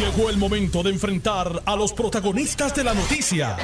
[0.00, 3.58] Llegó el momento de enfrentar a los protagonistas de la noticia.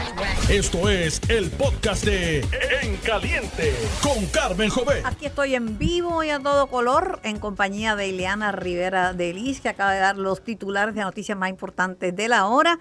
[0.50, 2.40] Esto es el podcast de
[2.82, 3.72] En Caliente
[4.02, 5.06] con Carmen Jovet.
[5.06, 9.62] Aquí estoy en vivo y a todo color en compañía de Ileana Rivera de Liz,
[9.62, 12.78] que acaba de dar los titulares de noticias más importantes de la hora,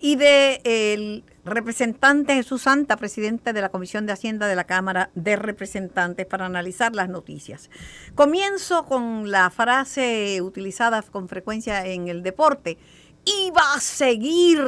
[0.00, 5.10] y de el representante Jesús Santa, presidente de la Comisión de Hacienda de la Cámara
[5.14, 7.70] de Representantes, para analizar las noticias.
[8.14, 12.78] Comienzo con la frase utilizada con frecuencia en el deporte,
[13.56, 14.60] va a seguir.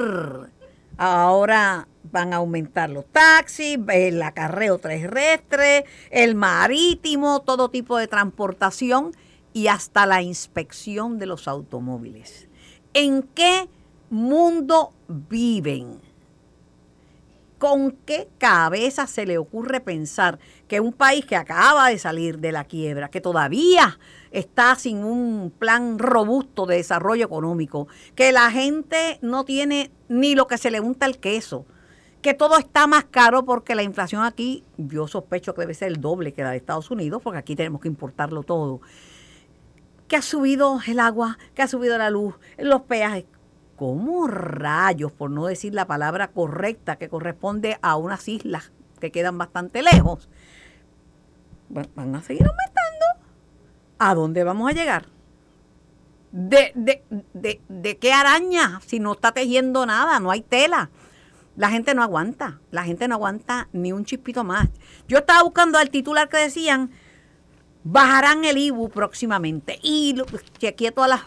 [0.96, 9.12] Ahora van a aumentar los taxis, el acarreo terrestre, el marítimo, todo tipo de transportación
[9.52, 12.48] y hasta la inspección de los automóviles.
[12.94, 13.68] ¿En qué
[14.10, 16.00] mundo viven?
[17.58, 20.38] ¿Con qué cabeza se le ocurre pensar
[20.70, 23.98] que un país que acaba de salir de la quiebra, que todavía
[24.30, 30.46] está sin un plan robusto de desarrollo económico, que la gente no tiene ni lo
[30.46, 31.66] que se le unta el queso,
[32.22, 36.00] que todo está más caro porque la inflación aquí, yo sospecho que debe ser el
[36.00, 38.80] doble que la de Estados Unidos, porque aquí tenemos que importarlo todo,
[40.06, 43.24] que ha subido el agua, que ha subido la luz, los peajes.
[43.74, 49.36] ¿Cómo rayos, por no decir la palabra correcta que corresponde a unas islas que quedan
[49.38, 50.28] bastante lejos,
[51.70, 53.06] van a seguir aumentando?
[53.98, 55.06] ¿A dónde vamos a llegar?
[56.32, 58.80] ¿De, de, de, de qué araña?
[58.86, 60.90] Si no está tejiendo nada, no hay tela.
[61.56, 64.68] La gente no aguanta, la gente no aguanta ni un chispito más.
[65.08, 66.90] Yo estaba buscando al titular que decían,
[67.84, 69.78] bajarán el IBU próximamente.
[69.82, 70.14] Y
[70.58, 71.20] chequeé todas las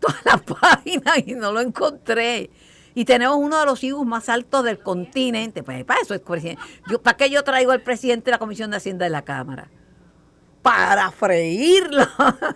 [0.00, 2.50] todas las páginas y no lo encontré.
[2.96, 5.62] Y tenemos uno de los IBU más altos del continente.
[5.62, 6.62] Pues para eso es presidente.
[6.88, 9.68] Yo, ¿Para qué yo traigo al presidente de la Comisión de Hacienda de la Cámara?
[10.62, 12.06] Para freírlo.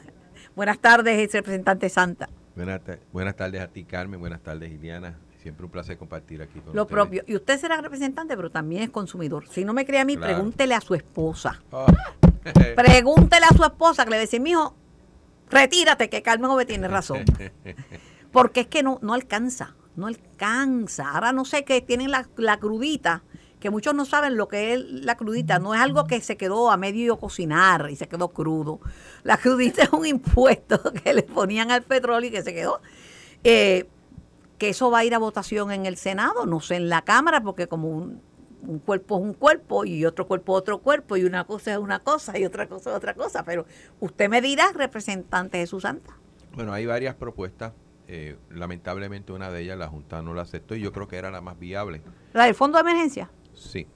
[0.57, 2.31] Buenas tardes, representante Santa.
[2.57, 2.81] Buenas,
[3.13, 4.19] buenas, tardes a ti, Carmen.
[4.19, 5.19] Buenas tardes, Iliana.
[5.43, 7.23] Siempre un placer compartir aquí con Lo propio.
[7.27, 9.47] Y usted será representante, pero también es consumidor.
[9.47, 11.63] Si no me cree a mí, pregúntele a su esposa.
[11.71, 11.85] Oh.
[12.77, 14.75] pregúntele a su esposa que le dice, mijo,
[15.51, 17.25] retírate, que Carmen Ove tiene razón.
[18.33, 21.11] Porque es que no, no alcanza, no alcanza.
[21.11, 23.23] Ahora no sé qué tienen la, la crudita,
[23.61, 25.59] que muchos no saben lo que es la crudita.
[25.59, 28.81] No es algo que se quedó a medio cocinar y se quedó crudo.
[29.23, 32.81] La crudita es un impuesto que le ponían al petróleo y que se quedó.
[33.45, 33.87] Eh,
[34.59, 37.43] que eso va a ir a votación en el Senado, no sé, en la Cámara,
[37.43, 38.21] porque como un,
[38.63, 41.79] un cuerpo es un cuerpo y otro cuerpo es otro cuerpo y una cosa es
[41.79, 43.45] una cosa y otra cosa es otra cosa.
[43.45, 43.67] Pero
[44.01, 46.17] usted me dirá, representante Jesús Santa.
[46.55, 47.73] Bueno, hay varias propuestas.
[48.13, 51.31] Eh, lamentablemente una de ellas la Junta no la aceptó y yo creo que era
[51.31, 52.03] la más viable.
[52.33, 53.31] ¿La del fondo de emergencia?
[53.55, 53.87] Sí.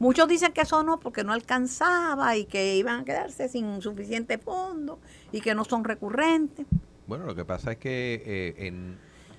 [0.00, 4.38] Muchos dicen que eso no porque no alcanzaba y que iban a quedarse sin suficiente
[4.38, 4.98] fondo
[5.30, 6.66] y que no son recurrentes.
[7.06, 8.98] Bueno, lo que pasa es que eh, en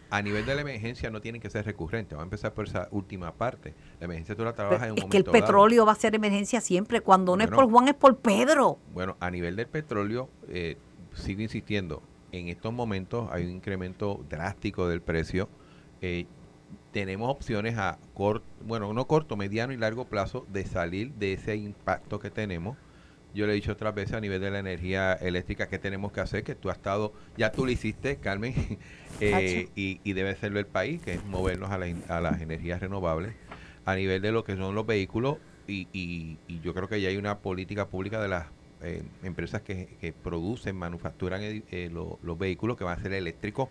[0.10, 2.12] a nivel de la emergencia no tienen que ser recurrentes.
[2.12, 3.74] Vamos a empezar por esa última parte.
[4.00, 6.62] La emergencia tú la trabajas en un es que el petróleo va a ser emergencia
[6.62, 7.02] siempre.
[7.02, 8.80] Cuando no es por Juan, es por Pedro.
[8.94, 10.78] Bueno, a nivel del petróleo, eh,
[11.14, 12.02] sigo insistiendo,
[12.36, 15.50] en estos momentos hay un incremento drástico del precio.
[16.02, 16.26] Eh,
[16.92, 21.56] tenemos opciones a corto, bueno, no corto, mediano y largo plazo de salir de ese
[21.56, 22.78] impacto que tenemos.
[23.34, 26.22] Yo le he dicho otras veces a nivel de la energía eléctrica que tenemos que
[26.22, 28.54] hacer, que tú has estado, ya tú lo hiciste, Carmen,
[29.20, 33.36] eh, y, debe serlo el país, que es movernos a, las energías renovables,
[33.84, 35.38] a nivel de lo que son los vehículos,
[35.68, 38.46] y, yo creo que ya hay una política pública de las
[38.82, 43.70] eh, empresas que, producen, manufacturan eh, los vehículos que van a ser eléctricos.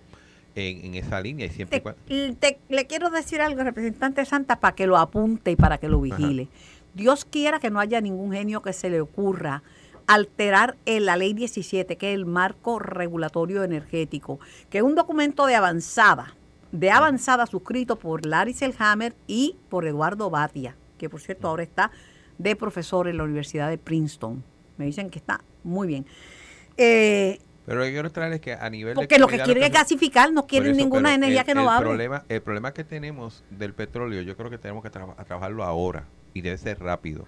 [0.56, 5.50] En, esa línea y siempre le quiero decir algo representante Santa para que lo apunte
[5.50, 6.46] y para que lo vigile
[6.94, 9.64] Dios quiera que no haya ningún genio que se le ocurra
[10.06, 14.38] alterar en la ley 17, que es el marco regulatorio energético,
[14.70, 16.36] que es un documento de avanzada,
[16.72, 21.90] de avanzada suscrito por Larry Selhammer y por Eduardo Batia, que por cierto ahora está
[22.38, 24.44] de profesor en la Universidad de Princeton.
[24.76, 26.06] Me dicen que está muy bien.
[26.76, 29.72] Eh, pero lo que quiero traer es que a nivel Porque lo que quieren es
[29.72, 34.20] gasificar, no quieren ninguna energía que no va Problema, el problema que tenemos del petróleo,
[34.22, 36.04] yo creo que tenemos que trabajarlo ahora
[36.34, 37.26] y debe ser rápido.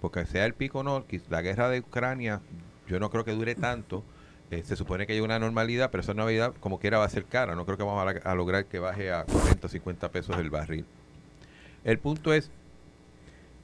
[0.00, 2.40] Porque sea el pico no, la guerra de Ucrania,
[2.86, 4.04] yo no creo que dure tanto.
[4.50, 7.24] Eh, se supone que hay una normalidad, pero esa normalidad como quiera va a ser
[7.24, 7.56] cara.
[7.56, 10.84] No creo que vamos a, lograr que baje a 40 o 50 pesos el barril.
[11.82, 12.50] El punto es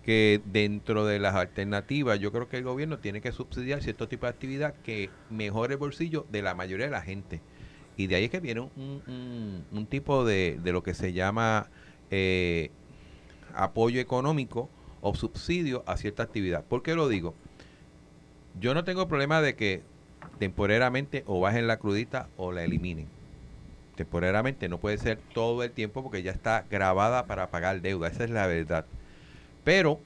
[0.05, 4.27] que dentro de las alternativas, yo creo que el gobierno tiene que subsidiar cierto tipo
[4.27, 7.41] de actividad que mejore el bolsillo de la mayoría de la gente.
[7.97, 11.69] Y de ahí es que viene un, un, tipo de, de, lo que se llama
[12.11, 12.71] eh,
[13.55, 14.69] apoyo económico
[15.03, 16.65] o subsidio a cierta actividad.
[16.65, 17.35] ¿Por qué lo digo?
[18.59, 19.83] Yo no tengo problema de que
[20.39, 23.09] temporariamente o bajen la crudita o la eliminen.
[23.97, 28.25] temporariamente, no puede ser todo el tiempo porque ya está grabada para pagar deuda, esa
[28.25, 28.87] es la verdad.
[29.65, 30.01] Pero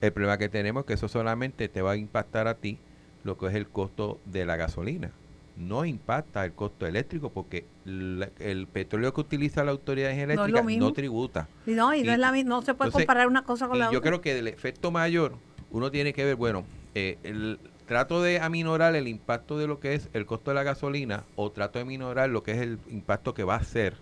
[0.00, 2.78] el problema que tenemos es que eso solamente te va a impactar a ti
[3.24, 5.10] lo que es el costo de la gasolina.
[5.56, 10.64] No impacta el costo eléctrico porque la- el petróleo que utiliza la autoridad eléctrica no,
[10.64, 10.92] mismo.
[10.92, 11.48] tributa.
[11.66, 13.80] Y no, y no, es la, no se puede entonces, comparar una cosa con Y
[13.80, 14.10] la yo otra.
[14.10, 15.34] creo que del efecto mayor,
[15.70, 16.64] uno tiene que ver, bueno,
[16.94, 20.62] eh, el trato de aminorar el impacto de lo que es el costo de la
[20.62, 23.96] gasolina o trato de aminorar lo que es el impacto que va a ser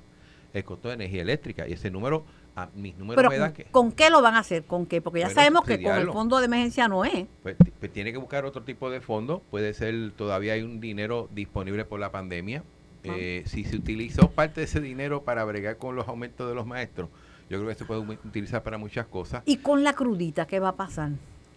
[0.52, 1.66] el costo de energía eléctrica.
[1.68, 2.24] Y ese número,
[2.56, 4.64] a mis números Pero me dan ¿con, que ¿con qué lo van a hacer?
[4.64, 5.00] ¿Con qué?
[5.00, 7.26] Porque ya Bueno, sabemos que con el fondo de emergencia no es.
[7.42, 9.42] pues, pues tiene que buscar otro tipo de fondo.
[9.50, 12.62] Puede ser, todavía hay un dinero disponible por la pandemia.
[13.04, 13.12] Ah.
[13.16, 16.66] Eh, si se utilizó parte de ese dinero para bregar con los aumentos de los
[16.66, 17.08] maestros,
[17.48, 19.42] yo creo que se puede utilizar para muchas cosas.
[19.46, 21.10] ¿Y con la crudita qué va a pasar?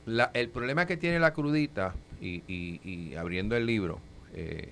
[0.05, 3.99] La- el problema que tiene la crudita, y, y- y abriendo el libro,
[4.33, 4.71] eh,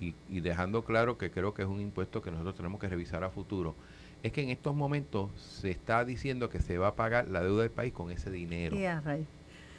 [0.00, 3.24] y, y dejando claro que creo que es un impuesto que nosotros tenemos que revisar
[3.24, 3.74] a futuro,
[4.22, 7.62] es que en estos momentos se está diciendo que se va a pagar la deuda
[7.62, 8.76] del país con ese dinero.
[8.76, 9.26] Y a rayos.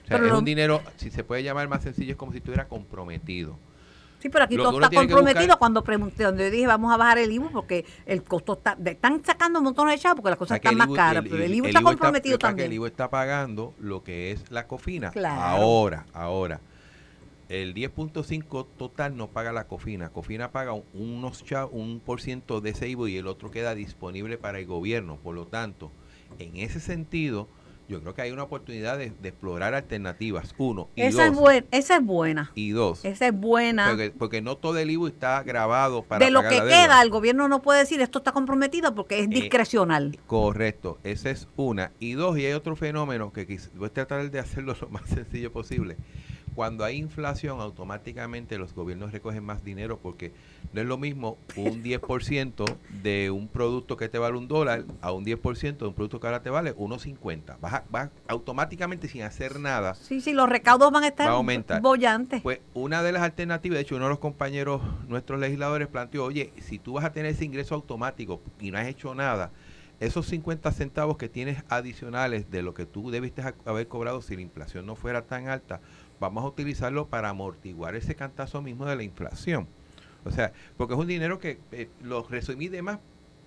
[0.05, 2.39] O sea, Pero es un dinero, si se puede llamar más sencillo, es como si
[2.39, 3.57] estuviera comprometido.
[4.19, 7.19] Sí, pero aquí Lo todo está comprometido cuando pregunté, donde yo dije vamos a bajar
[7.19, 10.39] el IVU porque el costo está, están sacando un montón de chavos porque las O
[10.39, 12.67] cosas sea, están más caras, pero el IVU está comprometido lo que también.
[12.67, 15.11] el IVU está pagando lo que es la cofina.
[15.11, 15.41] Claro.
[15.41, 16.59] Ahora, ahora.
[17.49, 20.09] El 10.5 total no paga la cofina.
[20.09, 24.37] Cofina paga un- unos un por ciento de ese IVU y el otro queda disponible
[24.37, 25.17] para el gobierno.
[25.17, 25.91] Por lo tanto,
[26.37, 27.47] en ese sentido,
[27.87, 30.53] yo creo que hay una oportunidad de, de explorar alternativas.
[30.59, 30.89] Uno.
[30.95, 31.39] Y Esa es, dos.
[31.41, 33.03] buen- esa es buena, y dos.
[33.03, 33.87] esa es buena.
[33.89, 36.83] Porque, porque no todo el IVU está grabado para de lo pagar que la deuda.
[36.85, 40.19] queda, el gobierno no puede decir esto está comprometido porque es Eh, discrecional.
[40.27, 41.91] Correcto, esa es una.
[41.99, 45.51] Y dos, y hay otro fenómeno que voy a tratar de hacerlo lo más sencillo
[45.51, 45.97] posible.
[46.59, 50.33] Cuando hay inflación, automáticamente los gobiernos recogen más dinero porque
[50.73, 52.65] no es lo mismo un 10%
[53.01, 56.27] de un producto que te vale un dólar a un 10% de un producto que
[56.27, 57.57] ahora te vale 1.50.
[57.61, 59.93] Vas, vas automáticamente sin hacer nada.
[59.93, 61.81] Sí, sí, los recaudos van a estar Va a aumentar.
[61.81, 62.41] bollantes.
[62.41, 66.51] Pues una de las alternativas, de hecho uno de los compañeros, nuestros legisladores planteó, oye,
[66.59, 69.53] si tú vas a tener ese ingreso automático y no has hecho nada,
[70.01, 74.33] esos 50 centavos que tienes adicionales de lo que tú debiste ha- haber cobrado si
[74.33, 75.81] la inflación no fuera tan alta,
[76.19, 79.67] vamos a utilizarlo para amortiguar ese cantazo mismo de la inflación.
[80.25, 82.99] O sea, porque es un dinero que eh, lo resumí de más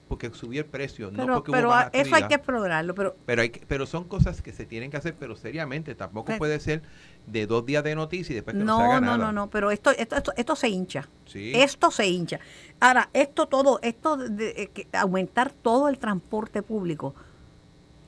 [0.09, 3.17] porque subió el precio, no pero porque hubo pero a- eso hay que explorarlo, pero
[3.25, 5.95] Pero, hay que- pero son cosas que se tienen que hacer, pero seriamente.
[5.95, 6.83] Tampoco Pero- puede ser
[7.27, 9.51] de dos días de noticia y después que no, se haga no, no, no, no,
[9.51, 11.09] pero esto, esto, esto, esto se hincha.
[11.25, 11.53] Sí.
[11.55, 12.41] Esto se hincha.
[12.81, 17.15] Ahora, esto todo, esto de, eh, que aumentar todo el transporte público,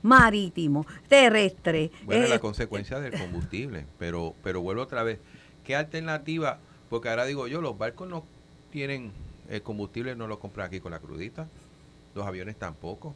[0.04, 1.90] marítimo, terrestre.
[2.04, 3.86] Bueno, eh, la consecuencia del combustible.
[3.98, 5.18] Pero, pero vuelvo otra vez.
[5.64, 6.58] ¿Qué alternativa?
[6.90, 8.24] Porque ahora digo yo, los barcos no
[8.70, 9.12] tienen
[9.48, 11.48] el combustible, no lo compran aquí con la crudita.
[12.14, 13.14] Los aviones tampoco.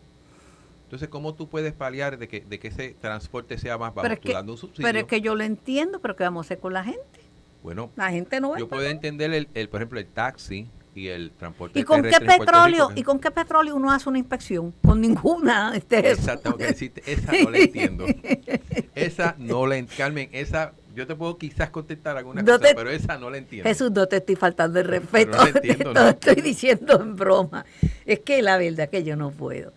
[0.85, 4.05] Entonces, ¿cómo tú puedes paliar de que, de que ese transporte sea más bajo?
[4.05, 4.89] pero, es que, dando un subsidio.
[4.89, 7.21] pero es que yo lo entiendo, pero ¿qué vamos a hacer con la gente?
[7.63, 11.09] bueno, La gente no va yo puedo entender, el, el, por ejemplo, el taxi y
[11.09, 12.89] el transporte ¿Y con qué petróleo?
[12.89, 14.75] Rico, que- ¿Y con qué petróleo uno hace una inspección?
[14.85, 15.73] Con ninguna.
[15.77, 16.03] Este,
[16.43, 18.07] tengo que decirte, esa no la entiendo.
[18.95, 19.99] Esa no la entiendo.
[19.99, 23.39] Carmen, esa, yo te puedo quizás contestar alguna No cosa, te- pero esa no la
[23.39, 23.69] entiendo.
[23.69, 25.31] Jesús, no te estoy faltando el respeto.
[25.37, 26.09] no lo entiendo, te ¿no?
[26.09, 27.65] estoy diciendo en broma.
[28.05, 29.73] Es que la verdad que yo no puedo.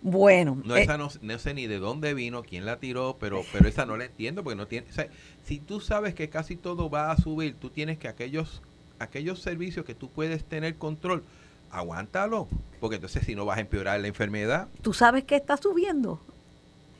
[0.00, 3.42] Bueno, No, eh, esa no, no sé ni de dónde vino, quién la tiró, pero,
[3.52, 4.86] pero esa no la entiendo porque no tiene...
[4.90, 5.08] O sea,
[5.42, 8.60] si tú sabes que casi todo va a subir, tú tienes que aquellos,
[8.98, 11.22] aquellos servicios que tú puedes tener control,
[11.70, 12.48] aguántalo,
[12.80, 14.68] porque entonces si no vas a empeorar la enfermedad.
[14.82, 16.20] ¿tú sabes qué está subiendo?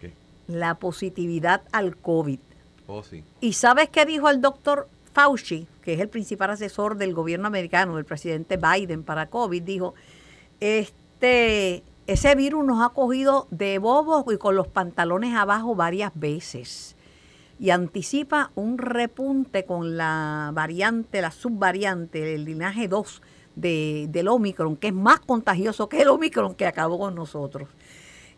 [0.00, 0.12] ¿Qué?
[0.48, 2.40] La positividad al COVID.
[2.86, 3.24] Oh, sí.
[3.40, 7.96] ¿Y sabes qué dijo el doctor Fauci, que es el principal asesor del gobierno americano,
[7.96, 9.62] del presidente Biden para COVID?
[9.62, 9.94] Dijo,
[10.60, 16.93] este, ese virus nos ha cogido de bobos y con los pantalones abajo varias veces.
[17.58, 23.22] Y anticipa un repunte con la variante, la subvariante, el linaje 2
[23.56, 27.68] de, del Omicron, que es más contagioso que el Omicron que acabó con nosotros.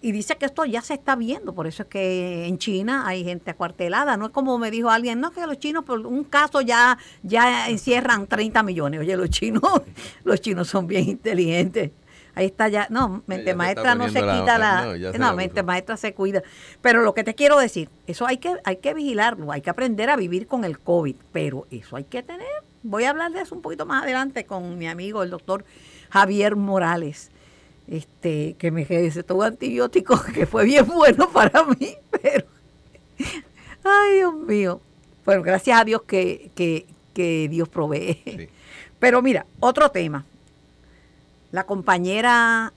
[0.03, 3.25] Y dice que esto ya se está viendo, por eso es que en China hay
[3.25, 4.17] gente acuartelada.
[4.17, 7.69] No es como me dijo alguien, no, que los chinos por un caso ya, ya
[7.71, 9.01] encierran 30 millones.
[9.01, 9.63] Oye, los chinos,
[10.25, 11.93] los chinos son bien inteligentes.
[12.37, 15.55] Ahí está ya, no, mente ya maestra no se la- quita la, no, la mente
[15.55, 15.67] puso.
[15.67, 16.43] maestra se cuida.
[16.83, 20.09] Pero lo que te quiero decir, eso hay que, hay que vigilarlo, hay que aprender
[20.11, 22.47] a vivir con el COVID, pero eso hay que tener.
[22.85, 25.65] Voy a hablar de eso un poquito más adelante con mi amigo, el doctor
[26.11, 27.33] Javier Morales
[27.89, 32.47] este, que me recetó un antibiótico que fue bien bueno para mí, pero,
[33.85, 34.81] ay Dios mío,
[35.25, 38.21] bueno, gracias a Dios que, que, que Dios provee.
[38.25, 38.49] Sí.
[38.99, 40.25] Pero mira, otro tema.
[41.53, 42.73] La compañera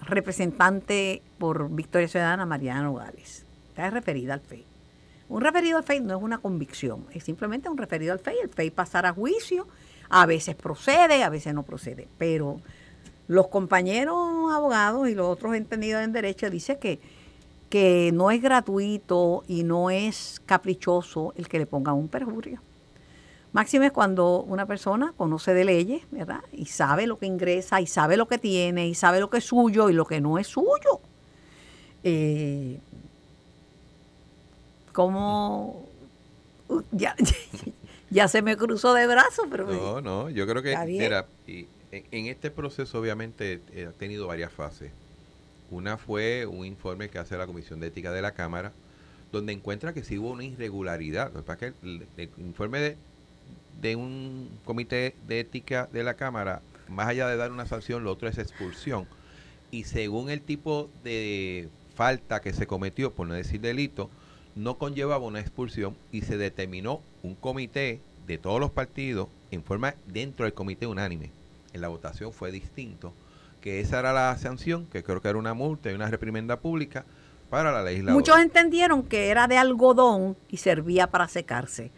[0.00, 3.44] representante por Victoria Ciudadana, Mariana Nogales.
[3.68, 4.64] Está referida al FEI.
[5.28, 8.38] Un referido al FEI no es una convicción, es simplemente un referido al FEI.
[8.42, 9.66] El FEI pasará a juicio,
[10.10, 12.60] a veces procede, a veces no procede, pero
[13.26, 17.00] los compañeros abogados y los otros entendidos en derecho dicen que,
[17.70, 22.60] que no es gratuito y no es caprichoso el que le pongan un perjurio.
[23.54, 26.40] Máximo es cuando una persona conoce de leyes, ¿verdad?
[26.50, 29.44] Y sabe lo que ingresa, y sabe lo que tiene, y sabe lo que es
[29.44, 30.98] suyo y lo que no es suyo.
[32.02, 32.80] Eh,
[34.92, 35.88] como
[36.90, 37.14] ya,
[38.10, 39.68] ya se me cruzó de brazos, pero...
[39.68, 41.28] No, no, yo creo que mira,
[41.92, 44.90] en este proceso obviamente eh, ha tenido varias fases.
[45.70, 48.72] Una fue un informe que hace la Comisión de Ética de la Cámara,
[49.30, 51.30] donde encuentra que sí hubo una irregularidad.
[51.56, 52.96] que el, el informe de,
[53.84, 58.12] de un comité de ética de la Cámara, más allá de dar una sanción, lo
[58.12, 59.06] otro es expulsión.
[59.70, 64.08] Y según el tipo de falta que se cometió, por no decir delito,
[64.54, 69.96] no conllevaba una expulsión y se determinó un comité de todos los partidos en forma
[70.06, 71.30] dentro del comité unánime.
[71.74, 73.12] En la votación fue distinto,
[73.60, 77.04] que esa era la sanción, que creo que era una multa y una reprimenda pública
[77.50, 78.14] para la legislatura.
[78.14, 81.90] Muchos entendieron que era de algodón y servía para secarse.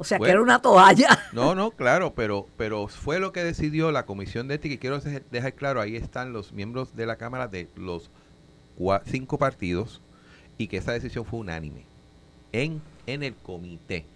[0.00, 1.08] O sea, que era una toalla.
[1.32, 5.00] No, no, claro, pero, pero fue lo que decidió la Comisión de Ética y quiero
[5.00, 8.10] dejar claro, ahí están los miembros de la Cámara de los
[9.06, 10.00] cinco partidos
[10.56, 11.84] y que esa decisión fue unánime
[12.52, 14.06] en, en el comité.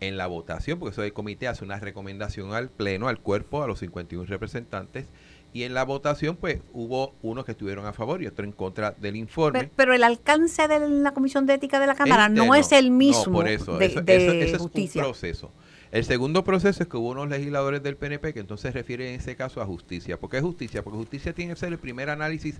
[0.00, 3.66] En la votación, porque eso del comité hace una recomendación al Pleno, al cuerpo, a
[3.66, 5.06] los 51 representantes,
[5.52, 8.90] y en la votación, pues hubo unos que estuvieron a favor y otros en contra
[8.92, 9.70] del informe.
[9.74, 13.32] Pero, el alcance de la Comisión de Ética de la Cámara no es el mismo
[13.32, 15.50] por eso, de, es un proceso.
[15.92, 19.36] El segundo proceso es que hubo unos legisladores del PNP que entonces refieren en ese
[19.36, 20.18] caso a justicia.
[20.18, 20.82] ¿Por qué justicia?
[20.82, 22.56] Porque justicia tiene que ser el primer análisis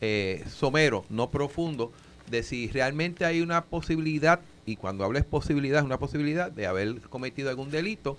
[0.00, 1.92] eh, somero, no profundo,
[2.30, 7.00] de si realmente hay una posibilidad, y cuando hables posibilidad, es una posibilidad de haber
[7.02, 8.16] cometido algún delito.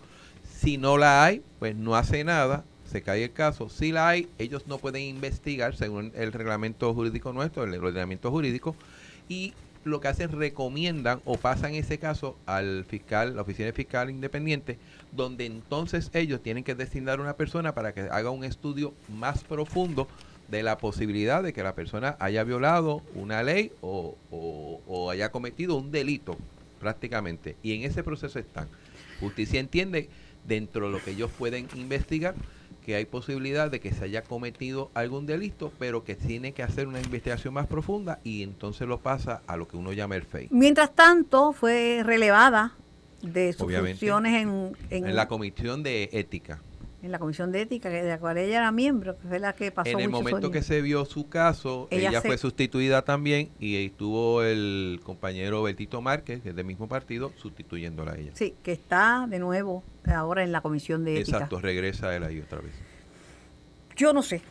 [0.57, 3.70] Si no la hay, pues no hace nada, se cae el caso.
[3.70, 8.75] Si la hay, ellos no pueden investigar según el reglamento jurídico nuestro, el ordenamiento jurídico,
[9.27, 14.80] y lo que hacen recomiendan o pasan ese caso al fiscal, la oficina fiscal independiente,
[15.12, 20.08] donde entonces ellos tienen que designar una persona para que haga un estudio más profundo
[20.48, 25.75] de la posibilidad de que la persona haya violado una ley o, o haya cometido
[25.75, 26.38] un delito
[26.80, 27.56] prácticamente.
[27.63, 28.68] Y en ese proceso están.
[29.20, 30.10] Justicia entiende
[30.48, 32.36] dentro de lo que ellos pueden investigar
[32.86, 36.88] que hay posibilidad de que se haya cometido algún delito, pero que tiene que hacer
[36.88, 40.50] una investigación más profunda y entonces lo pasa a lo que uno llama el FEI.
[40.51, 42.74] Mientras tanto, fue relevada
[43.24, 46.62] de sus funciones en, en, la Comisión de Ética.
[47.05, 49.71] En la Comisión de Ética, de la cual ella era miembro, que fue la que
[49.71, 54.41] pasó En el momento que se vio su caso, ella, fue sustituida también y estuvo
[54.41, 58.31] el compañero Bertito Márquez, que es del mismo partido, sustituyéndola a ella.
[58.33, 61.38] Sí, que está de nuevo ahora en la Comisión de Ética.
[61.38, 62.74] Exacto, regresa él ahí otra vez.
[63.95, 64.41] Yo no sé.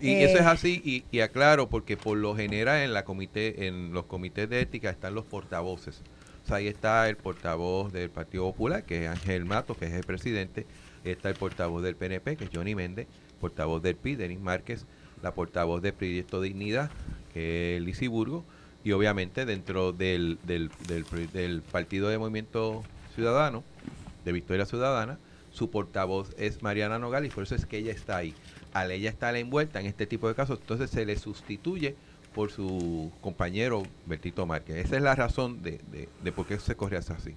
[0.00, 3.92] Y eso es eh, así, y, aclaro, porque por lo general en, la comité, en
[3.92, 6.00] los comités de ética están los portavoces.
[6.44, 9.92] O sea, ahí está el portavoz del Partido Popular, que es Ángel Mato, que es
[9.94, 10.64] el presidente.
[11.04, 13.06] Está el portavoz del PNP, que es Johnny Méndez.
[13.40, 14.86] Portavoz del PI, Denis Márquez.
[15.22, 16.90] La portavoz del Proyecto Dignidad,
[17.32, 18.44] que es Lizy Burgo.
[18.84, 22.82] Y obviamente dentro del, del, Partido de Movimiento
[23.14, 23.64] Ciudadano,
[24.24, 25.18] de Victoria Ciudadana,
[25.50, 28.34] su portavoz es Mariana Nogal y por eso es que ella está ahí.
[28.72, 31.94] Al ella estar envuelta en este tipo de casos, entonces se le sustituye
[32.34, 34.84] por su compañero Bertito Márquez.
[34.84, 35.80] Esa es la razón de,
[36.22, 37.34] de, por qué se corre así.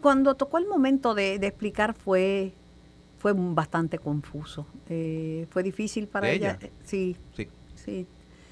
[0.00, 2.52] Cuando tocó el momento de, explicar fue
[3.18, 4.66] fue bastante confuso.
[4.88, 6.56] Eh, fue difícil para ella?
[6.60, 7.48] Eh, sí, sí.
[7.74, 8.06] Sí.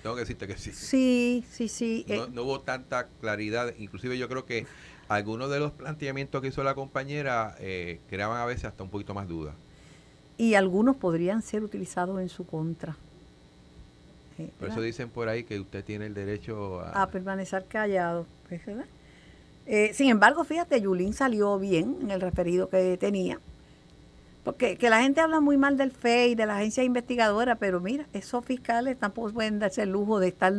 [0.07, 0.73] Tengo que decirte que sí.
[0.73, 2.07] Sí, sí, sí.
[2.09, 3.75] No, eh, no, hubo tanta claridad.
[3.77, 4.65] Inclusive yo creo que
[5.09, 9.15] algunos de los planteamientos que hizo la compañera eh, creaban a veces hasta un poquito
[9.15, 9.57] más dudas.
[10.39, 12.97] Y algunos podrían ser utilizados en su contra.
[14.39, 17.03] Eh, por eso dicen por ahí que usted tiene el derecho a...
[17.03, 18.27] A permanecer callado.
[18.49, 18.63] Pues,
[19.67, 23.41] eh, sin embargo, fíjate, Yulín salió bien en el referido que tenía.
[24.45, 28.07] Porque que la gente habla muy mal del FEI, de la agencia investigadora, pero mira,
[28.13, 30.53] esos fiscales tampoco pueden darse el lujo de estar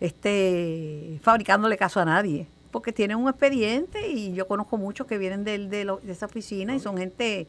[0.00, 5.44] este, fabricándole caso a nadie porque tienen un expediente y yo conozco muchos que vienen
[5.44, 7.46] de, de, esa oficina y son gente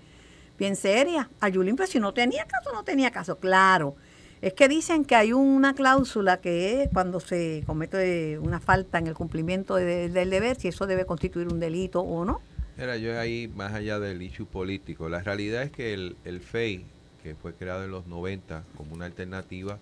[0.58, 1.30] bien seria.
[1.40, 3.96] A Yulín, pues si no tenía caso, no tenía caso, claro.
[4.42, 9.08] Es que dicen que hay una cláusula que es cuando se comete una falta en
[9.08, 12.42] el cumplimiento del deber, si eso debe constituir un delito o no.
[12.78, 15.10] Era yo ahí más allá del issue político.
[15.10, 16.86] La realidad es que el, el FEI
[17.22, 19.78] que fue creado en los 90 como una alternativa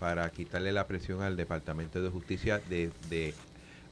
[0.00, 3.32] para quitarle la presión al Departamento de Justicia de, de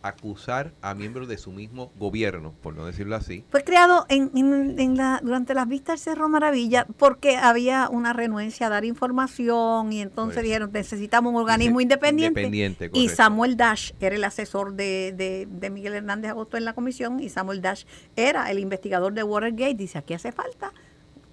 [0.02, 3.44] acusar a miembros de su mismo gobierno, por no decirlo así.
[3.50, 8.66] Fue creado en, en, la, durante las vistas del Cerro Maravilla porque había una renuencia
[8.66, 12.90] a dar información y entonces pues, dijeron necesitamos un organismo independiente.
[12.92, 17.21] y Samuel Dash era el asesor de, de, de, Miguel Hernández Agosto en la comisión
[17.21, 17.85] y Samuel Dash
[18.16, 19.75] era el investigador de Watergate.
[19.75, 20.73] Dice, aquí hace falta.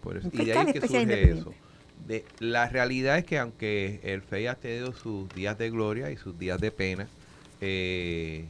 [0.02, 0.30] Por eso.
[0.32, 1.54] Y de ahí que surge eso.
[2.08, 6.18] De, la realidad es que aunque el FEI ha tenido sus días de gloria y
[6.18, 7.08] sus días de pena,
[7.62, 8.46] eh,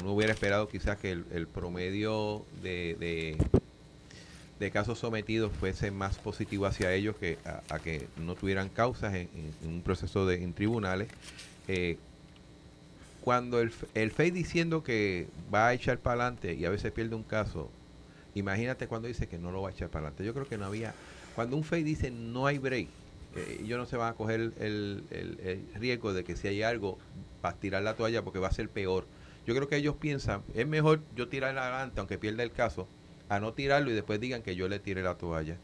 [0.00, 3.36] uno hubiera esperado quizás que el, promedio de,
[4.58, 9.28] de, casos sometidos fuese más positivo hacia ellos que a, que no tuvieran causas en,
[9.64, 11.08] un proceso de en tribunales.
[11.68, 11.96] Eh,
[13.22, 17.14] cuando el, el FEI diciendo que va a echar para adelante y a veces pierde
[17.14, 17.70] un caso,
[18.34, 20.24] imagínate cuando dice que no lo va a echar para adelante.
[20.24, 20.94] Yo creo que no había,
[21.34, 22.88] cuando un FEI dice no hay break,
[23.34, 26.62] eh, ellos no se van a coger el, el, el, riesgo de que si hay
[26.62, 26.98] algo,
[27.44, 29.06] va a tirar la toalla porque va a ser peor.
[29.46, 32.86] Yo creo que ellos piensan, es mejor yo tirar adelante, aunque pierda el caso,
[33.28, 35.56] a no tirarlo y después digan que yo le tire la toalla.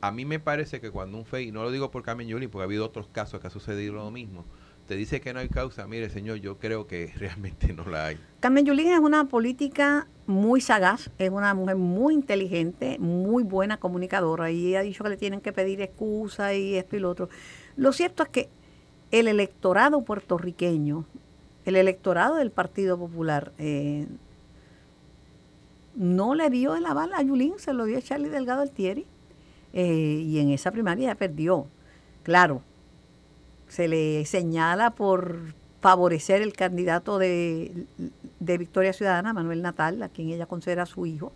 [0.00, 2.62] A mí me parece que cuando un FEI, no lo digo por Carmen Yulín, porque
[2.62, 4.46] ha habido otros casos que ha sucedido lo mismo,
[4.86, 8.18] te dice que no hay causa, mire señor, yo creo que realmente no la hay.
[8.40, 14.50] Carmen Yulín es una política muy sagaz, es una mujer muy inteligente, muy buena comunicadora
[14.50, 17.28] y ha dicho que le tienen que pedir excusa y esto y lo otro.
[17.76, 18.48] Lo cierto es que
[19.10, 21.04] el electorado puertorriqueño
[21.70, 24.06] el electorado del Partido Popular eh,
[25.94, 29.06] no le dio el aval a Yulín, se lo dio a Charlie Delgado Altieri,
[29.72, 31.66] eh, y en esa primaria ya perdió.
[32.24, 32.62] Claro,
[33.68, 37.86] se le señala por favorecer el candidato de,
[38.40, 41.32] Victoria Ciudadana, Manuel Natal, a quien ella considera su hijo,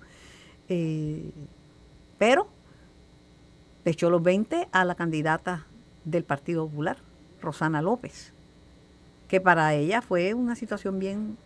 [0.69, 1.31] eh,
[2.19, 2.49] pero
[3.85, 5.67] le echó los 20 a la candidata
[6.05, 6.99] del Partido Popular,
[7.41, 8.35] Rosana López
[9.35, 11.37] que para ella fue una situación bien,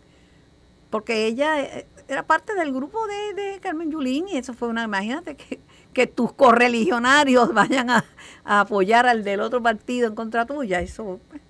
[0.91, 5.35] porque ella eh, era parte del grupo de, Carmen Yulín y eso fue una, imagínate
[5.35, 5.59] que,
[5.91, 8.05] que tus correligionarios vayan a,
[8.43, 11.19] apoyar al del otro partido en contra tuya, eso...
[11.29, 11.41] Pues.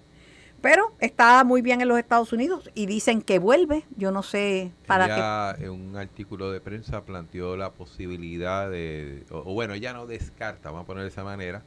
[0.61, 3.83] Pero está muy bien en los Estados Unidos y dicen que vuelve.
[3.97, 9.39] Yo no sé para ella, En un artículo de prensa planteó la posibilidad de, o,
[9.39, 11.63] o bueno, ella no descarta, vamos a poner de esa manera,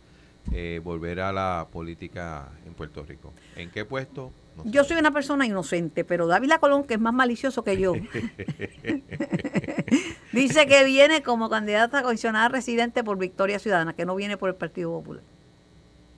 [0.51, 3.35] eh, volver a la política en Puerto Rico.
[3.57, 4.33] ¿En qué puesto?
[4.65, 7.93] Yo soy una persona inocente, pero David Colón, que es más malicioso que yo,
[10.33, 14.51] dice que viene como candidata a comisionada residente por Victoria Ciudadana, que no viene por
[14.51, 15.23] el Partido Popular.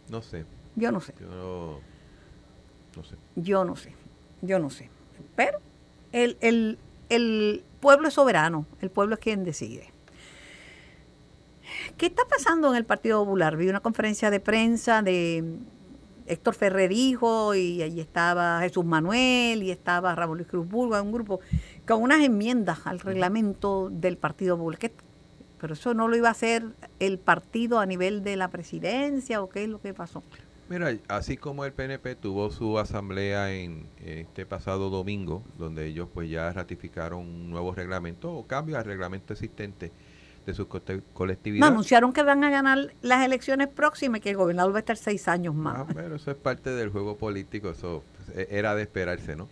[0.08, 0.44] No sé.
[0.76, 1.14] Yo no sé.
[1.18, 1.80] Yo
[2.96, 3.16] no, sé.
[3.36, 3.94] Yo no sé.
[4.42, 4.90] Yo no sé.
[5.36, 5.58] Pero
[6.12, 9.92] el, el, el pueblo es soberano, el pueblo es quien decide.
[11.96, 13.56] ¿Qué está pasando en el Partido Popular?
[13.56, 15.44] Vi una conferencia de prensa de
[16.26, 21.40] Héctor Ferrerijo y allí estaba Jesús Manuel y estaba Ramón Luis Cruz Burgo, un grupo
[21.86, 24.78] con unas enmiendas al reglamento del Partido Popular.
[25.60, 26.64] Pero eso no lo iba a hacer
[26.98, 30.22] el partido a nivel de la presidencia o qué es lo que pasó.
[30.68, 36.30] Mira, así como el PNP tuvo su asamblea en este pasado domingo, donde ellos pues
[36.30, 39.92] ya ratificaron un nuevo reglamento o cambio al reglamento existente
[40.46, 41.68] de su colectividad.
[41.68, 44.96] anunciaron que van a ganar las elecciones próximas y que el gobernador va a estar
[44.96, 45.80] seis años más.
[45.80, 49.48] Ah, pero eso es parte del juego político, eso pues, e, era de esperarse, ¿no?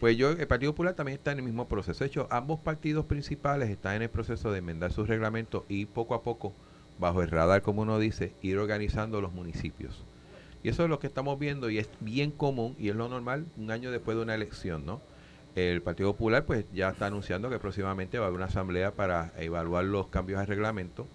[0.00, 2.04] Pues yo, el Partido Popular también está en el mismo proceso.
[2.04, 6.14] De hecho, ambos partidos principales están en el proceso de enmendar sus reglamentos y poco
[6.14, 6.52] a poco,
[6.98, 10.04] bajo el radar, como uno dice, ir organizando los municipios.
[10.62, 13.46] Y eso es lo que estamos viendo y es bien común y es lo normal
[13.56, 15.00] un año después de una elección, ¿no?
[15.56, 19.32] El Partido Popular pues ya está anunciando que próximamente va a haber una asamblea para
[19.38, 21.06] evaluar los cambios al reglamento.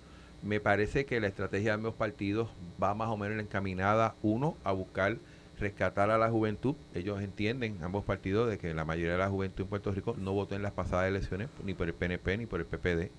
[0.42, 2.50] Me parece que la estrategia de ambos partidos
[2.82, 5.18] va más o menos encaminada, uno, a buscar
[5.60, 6.74] rescatar a la juventud.
[6.96, 10.34] Ellos entienden, ambos partidos, de que la mayoría de la juventud en Puerto Rico no
[10.34, 13.12] votó en las pasadas elecciones, ni por el PNP ni por el PPD.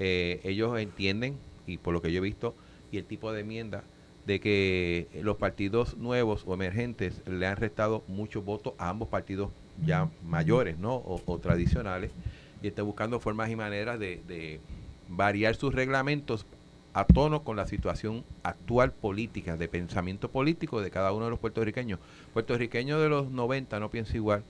[0.00, 2.56] Eh, ellos entienden, y por lo que yo he visto,
[2.90, 3.84] y el tipo de enmienda,
[4.26, 9.50] de que los partidos nuevos o emergentes le han restado muchos votos a ambos partidos
[9.84, 10.94] ya mayores ¿no?
[10.94, 12.10] o, tradicionales
[12.62, 14.60] y está buscando formas y maneras de,
[15.08, 16.46] variar sus reglamentos
[16.92, 21.38] a tono con la situación actual política, de pensamiento político de cada uno de los
[21.38, 22.00] puertorriqueños.
[22.32, 24.42] Puertorriqueño de los 90 no piensa igual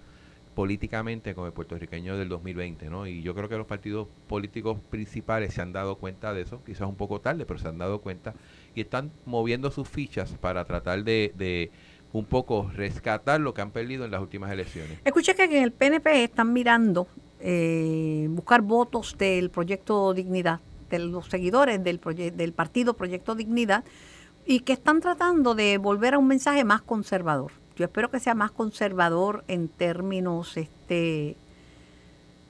[0.54, 3.06] políticamente como el puertorriqueño del 2020, ¿no?
[3.06, 6.88] Y yo creo que los partidos políticos principales se han dado cuenta de eso, quizás
[6.88, 8.32] un poco tarde, pero se han dado cuenta
[8.74, 11.70] y están moviendo sus fichas para tratar de
[12.18, 14.98] un poco rescatar lo que han perdido en las últimas elecciones.
[15.04, 17.08] Escuché que en el PNP están mirando
[17.40, 22.00] eh, buscar votos del proyecto Dignidad, de los seguidores del,
[22.34, 23.84] del partido Proyecto Dignidad,
[24.46, 27.52] y que están tratando de volver a un mensaje más conservador.
[27.76, 31.36] Yo espero que sea más conservador en términos este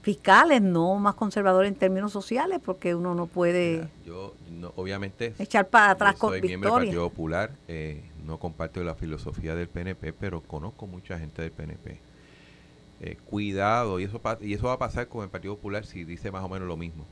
[0.03, 4.35] fiscales, no más conservador en términos sociales, porque uno no puede yo
[4.77, 9.55] obviamente echar para atrás con soy miembro del Partido Popular, eh, no comparto la filosofía
[9.55, 11.99] del PNP, pero conozco mucha gente del PNP.
[13.01, 16.31] Eh, cuidado, y eso, y eso va a pasar con el Partido Popular si dice
[16.31, 17.07] más o menos lo mismo.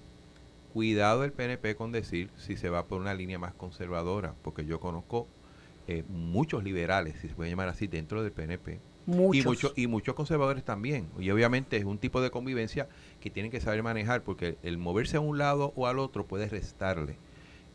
[0.73, 4.81] Cuidado el PNP con decir si se va por una línea más conservadora, porque yo
[4.81, 5.29] conozco
[5.87, 10.15] eh, muchos liberales, si se puede llamar así, dentro del PNP, y, muchos, y muchos
[10.15, 11.07] conservadores también.
[11.19, 12.89] Y obviamente es un tipo de convivencia
[13.21, 16.49] que tienen que saber manejar porque el moverse a un lado o al otro puede
[16.49, 17.17] restarle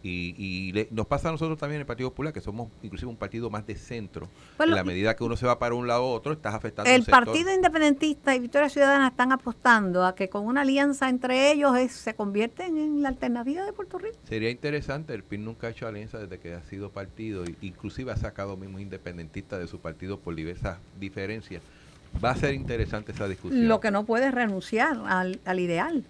[0.02, 3.18] y, y nos pasa a nosotros también en el Partido Popular, que somos inclusive un
[3.18, 4.30] partido más de centro.
[4.60, 7.04] en la medida que uno se va para un lado u otro, estás afectando El
[7.04, 12.14] Partido Independentista y Victoria Ciudadana están apostando a que con una alianza entre ellos se
[12.14, 14.18] convierten en la alternativa de Puerto Rico.
[14.24, 18.18] Sería interesante, el PIN nunca ha hecho alianza desde que ha sido partido, inclusive ha
[18.18, 21.62] sacado mismos independentistas de su partido por diversas diferencias.
[22.24, 23.68] Va a ser interesante esa discusión.
[23.68, 26.06] Lo que no puede renunciar al, al ideal.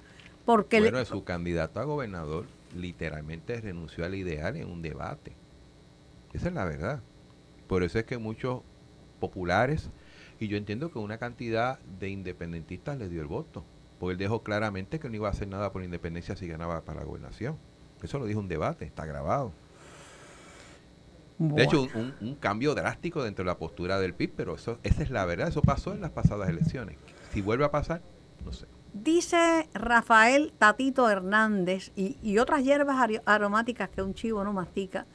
[0.45, 2.45] Porque bueno, es su candidato a gobernador
[2.75, 5.35] literalmente renunció al ideal en un debate.
[6.33, 7.01] Esa es la verdad.
[7.67, 8.61] Por eso es que muchos
[9.19, 9.89] populares,
[10.39, 13.65] y yo entiendo que una cantidad de independentistas le dio el voto,
[13.99, 17.01] porque él dejó claramente que no iba a hacer nada por independencia si ganaba para
[17.01, 17.57] la gobernación.
[18.01, 19.51] Eso lo dijo un debate, está grabado.
[21.37, 25.03] De hecho, un, un, cambio drástico dentro de la postura del PIB, pero eso, esa
[25.03, 26.97] es la verdad, eso pasó en las pasadas elecciones.
[27.31, 28.01] Si vuelve a pasar,
[28.43, 28.65] no sé.
[28.93, 35.05] Dice Rafael Tatito Hernández y, otras hierbas aromáticas que un chivo no mastica,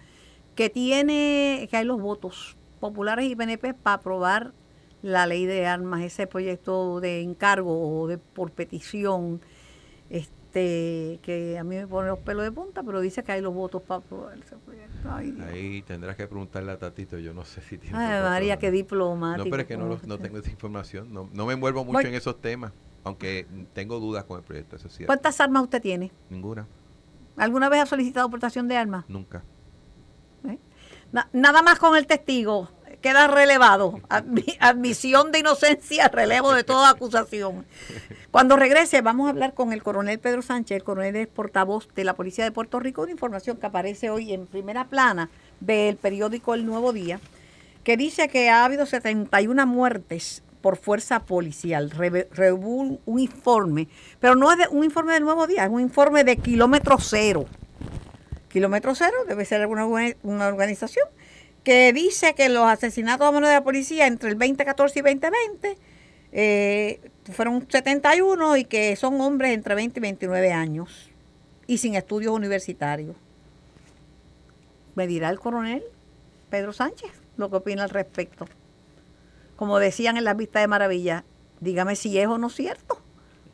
[0.54, 4.52] que tiene, que hay los votos populares y PNP para aprobar
[5.02, 9.40] la ley de armas, ese proyecto de encargo o de por petición,
[10.08, 13.52] este, que a mí me pone los pelos de punta, pero dice que hay los
[13.52, 15.12] votos para aprobar ese proyecto.
[15.46, 17.98] Ahí tendrás que preguntarle a Tatito, yo no sé si tiene.
[17.98, 19.44] Ay, María, qué diplomático.
[19.44, 22.14] No, pero es que no, no tengo esa información, no, no me envuelvo mucho en
[22.14, 22.72] esos temas.
[23.05, 25.05] Aunque tengo dudas con el proyecto, eso sí.
[25.05, 26.11] ¿Cuántas armas usted tiene?
[26.31, 26.67] Ninguna.
[27.37, 29.05] ¿Alguna vez ha solicitado aportación de armas?
[29.09, 29.43] Nunca.
[30.49, 30.59] ¿Eh?
[31.33, 32.71] nada más con el testigo.
[33.03, 34.01] Queda relevado.
[34.61, 37.67] admisión de inocencia, relevo de toda acusación.
[38.31, 40.77] Cuando regrese, vamos a hablar con el coronel Pedro Sánchez.
[40.77, 43.03] El coronel es portavoz de la Policía de Puerto Rico.
[43.03, 45.29] Una información que aparece hoy en primera plana
[45.61, 47.21] del periódico El Nuevo Día,
[47.83, 51.90] que dice que ha habido 71 muertes por fuerza policial.
[51.90, 53.87] Reveló un informe,
[54.18, 57.44] pero no es un informe del nuevo día, es un informe de kilómetro cero.
[58.48, 59.85] Kilómetro cero debe ser alguna
[60.22, 61.07] una organización
[61.64, 65.79] que dice que los asesinatos a mano de la policía entre el 2014 y 2020
[66.33, 71.11] eh, fueron 71 y que son hombres entre 20 y 29 años
[71.66, 73.16] y sin estudios universitarios.
[74.94, 75.83] ¿Me dirá el coronel
[76.48, 78.46] Pedro Sánchez lo que opina al respecto?
[79.64, 81.24] Como decían en la vista de maravilla,
[81.61, 83.00] dígame si es o no cierto.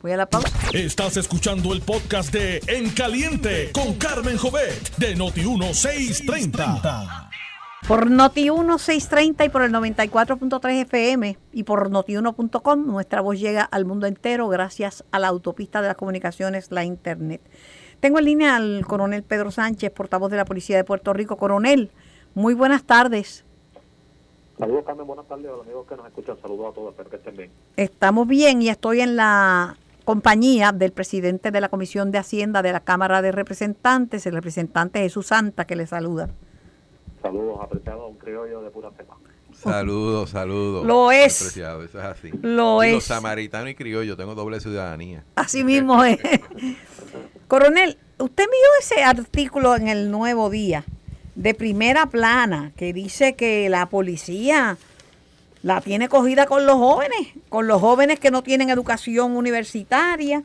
[0.01, 0.49] Voy a la pausa.
[0.73, 7.29] Estás escuchando el podcast de En Caliente con Carmen Jovet de Noti1630.
[7.87, 14.05] Por Noti1630 y por el 94.3 FM y por notiuno.com, nuestra voz llega al mundo
[14.05, 17.39] entero gracias a la autopista de las comunicaciones, la Internet.
[18.01, 21.37] Tengo en línea al coronel Pedro Sánchez, portavoz de la Policía de Puerto Rico.
[21.37, 21.89] Coronel,
[22.33, 23.45] muy buenas tardes.
[24.61, 25.07] Saludos, Carmen.
[25.07, 26.37] Buenas tardes a los amigos que nos escuchan.
[26.39, 26.91] Saludos a todos.
[26.91, 27.51] Espero que estén bien.
[27.77, 32.71] Estamos bien y estoy en la compañía del presidente de la Comisión de Hacienda de
[32.71, 36.29] la Cámara de Representantes, el representante Jesús Santa, que le saluda.
[37.23, 39.17] Saludos, apreciado a un criollo de pura cepa.
[39.51, 40.85] Saludos, saludos.
[40.85, 41.41] Lo es.
[41.41, 42.29] Apreciado, eso es así.
[42.43, 43.03] Lo es.
[43.03, 45.23] samaritano y criollo, tengo doble ciudadanía.
[45.33, 46.19] Así mismo es.
[47.47, 50.85] Coronel, usted vio ese artículo en el Nuevo Día
[51.35, 54.77] de primera plana que dice que la policía
[55.63, 60.43] la tiene cogida con los jóvenes, con los jóvenes que no tienen educación universitaria,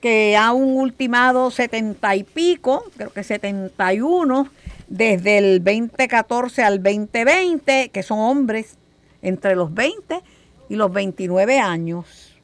[0.00, 4.48] que ha un ultimado setenta y pico, creo que 71,
[4.88, 8.76] desde el 2014 al 2020, que son hombres
[9.22, 10.20] entre los 20
[10.68, 12.36] y los 29 años.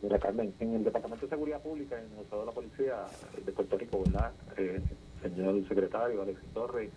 [0.00, 2.94] Mira, Carmen, en el Departamento de Seguridad Pública, en el Estado de la Policía
[3.44, 4.30] de Puerto Rico, ¿verdad?
[4.56, 4.80] Eh,
[5.34, 6.90] señor secretario Alexis Torres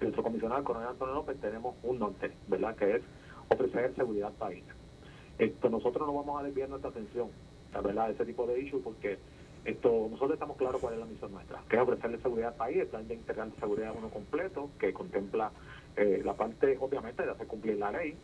[0.00, 2.74] y nuestro comisionado, coronel Antonio López, tenemos un norte, ¿verdad?
[2.76, 3.02] Que es
[3.48, 4.64] ofrecer seguridad al país.
[5.38, 7.28] Esto, nosotros no vamos a desviar nuestra atención,
[7.72, 8.10] ¿verdad?
[8.10, 9.18] ese tipo de issues porque
[9.64, 12.78] esto, nosotros estamos claros cuál es la misión nuestra, que es ofrecerle seguridad al país,
[12.78, 15.52] el plan de integral de seguridad uno completo, que contempla
[15.96, 18.16] eh, la parte, obviamente, de hacer cumplir la ley,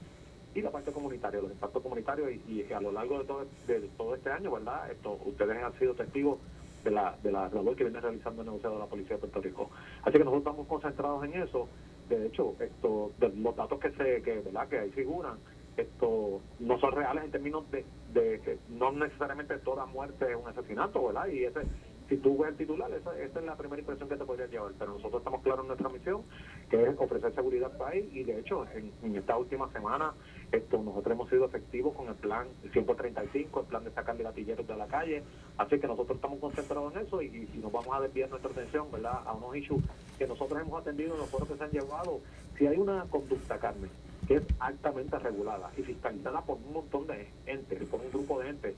[0.55, 4.15] y la parte comunitaria, los impactos comunitarios, y, a lo largo de todo, de todo
[4.17, 4.91] este año, ¿verdad?
[4.91, 6.39] Esto, ustedes han sido testigos
[6.85, 9.41] de la, de la labor que viene realizando el negociado de la Policía de Puerto
[9.41, 9.71] Rico.
[10.03, 11.69] Así que nosotros estamos concentrados en eso.
[12.09, 14.69] De hecho, esto, de los datos que se, que, ¿verdad?
[14.69, 15.39] que ahí figuran,
[15.77, 20.49] esto no son reales en términos de, de que no necesariamente toda muerte es un
[20.49, 21.27] asesinato, ¿verdad?
[21.29, 21.61] Y ese,
[22.09, 24.73] si tú ves el titular, esa, esa es la primera impresión que te podría llevar.
[24.79, 26.23] Pero nosotros estamos claros en nuestra misión,
[26.71, 30.15] que es ofrecer seguridad al país, y de hecho, en, esta última semana,
[30.51, 34.67] esto nosotros hemos sido efectivos con el plan 135, el plan de sacar de gatilleros
[34.67, 35.23] de la calle,
[35.59, 38.91] así que nosotros estamos concentrados en eso y, y nos vamos a desviar nuestra atención,
[38.91, 39.85] ¿verdad?, a unos issues
[40.17, 42.21] que nosotros hemos atendido en los foros que se han llevado,
[42.57, 43.91] si hay una conducta, Carmen,
[44.27, 48.47] que es altamente regulada y fiscalizada por un montón de entes, por un grupo de
[48.47, 48.75] gente,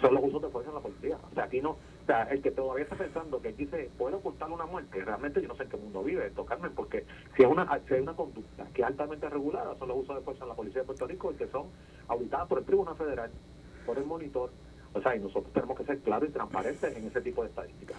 [0.00, 1.18] son los usos de fuerza en la policía.
[1.30, 1.76] O sea, aquí no,
[2.08, 5.64] el que todavía está pensando que se puede ocultar una muerte, realmente yo no sé
[5.64, 7.04] en qué mundo vive esto, Carmen, porque
[7.36, 10.22] si es una, si hay una conducta que es altamente regulada, son los usos de
[10.22, 11.66] fuerza en la policía de Puerto Rico y que son
[12.08, 13.30] auditadas por el Tribunal Federal,
[13.84, 14.50] por el monitor.
[14.94, 17.96] O sea, y nosotros tenemos que ser claros y transparentes en ese tipo de estadísticas.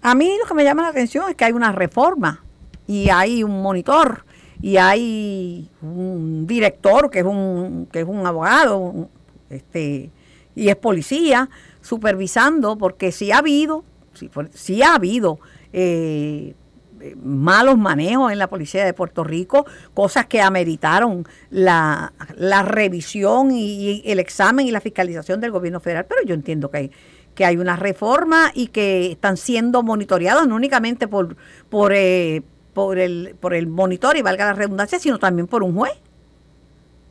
[0.00, 2.42] A mí lo que me llama la atención es que hay una reforma
[2.86, 4.24] y hay un monitor
[4.62, 9.08] y hay un director que es un que es un abogado,
[9.50, 10.10] este
[10.54, 11.48] y es policía
[11.80, 15.38] supervisando porque si ha habido si, sí ha habido
[15.72, 16.54] eh,
[17.00, 19.64] eh, malos manejos en la policía de Puerto Rico,
[19.94, 26.06] cosas que ameritaron la, la revisión y, el examen y la fiscalización del gobierno federal,
[26.06, 26.90] pero yo entiendo que hay,
[27.34, 31.36] que hay una reforma y que están siendo monitoreados no únicamente por,
[31.70, 32.42] por, eh,
[32.74, 35.94] por, el, por el monitor, y valga la redundancia, sino también por un juez.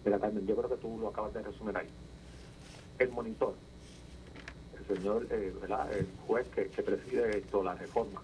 [0.05, 1.87] Yo creo que tú lo acabas de resumir ahí.
[2.99, 3.55] El monitor,
[4.95, 5.91] señor, eh, ¿verdad?
[5.93, 8.21] el juez que, que preside esto, la reforma,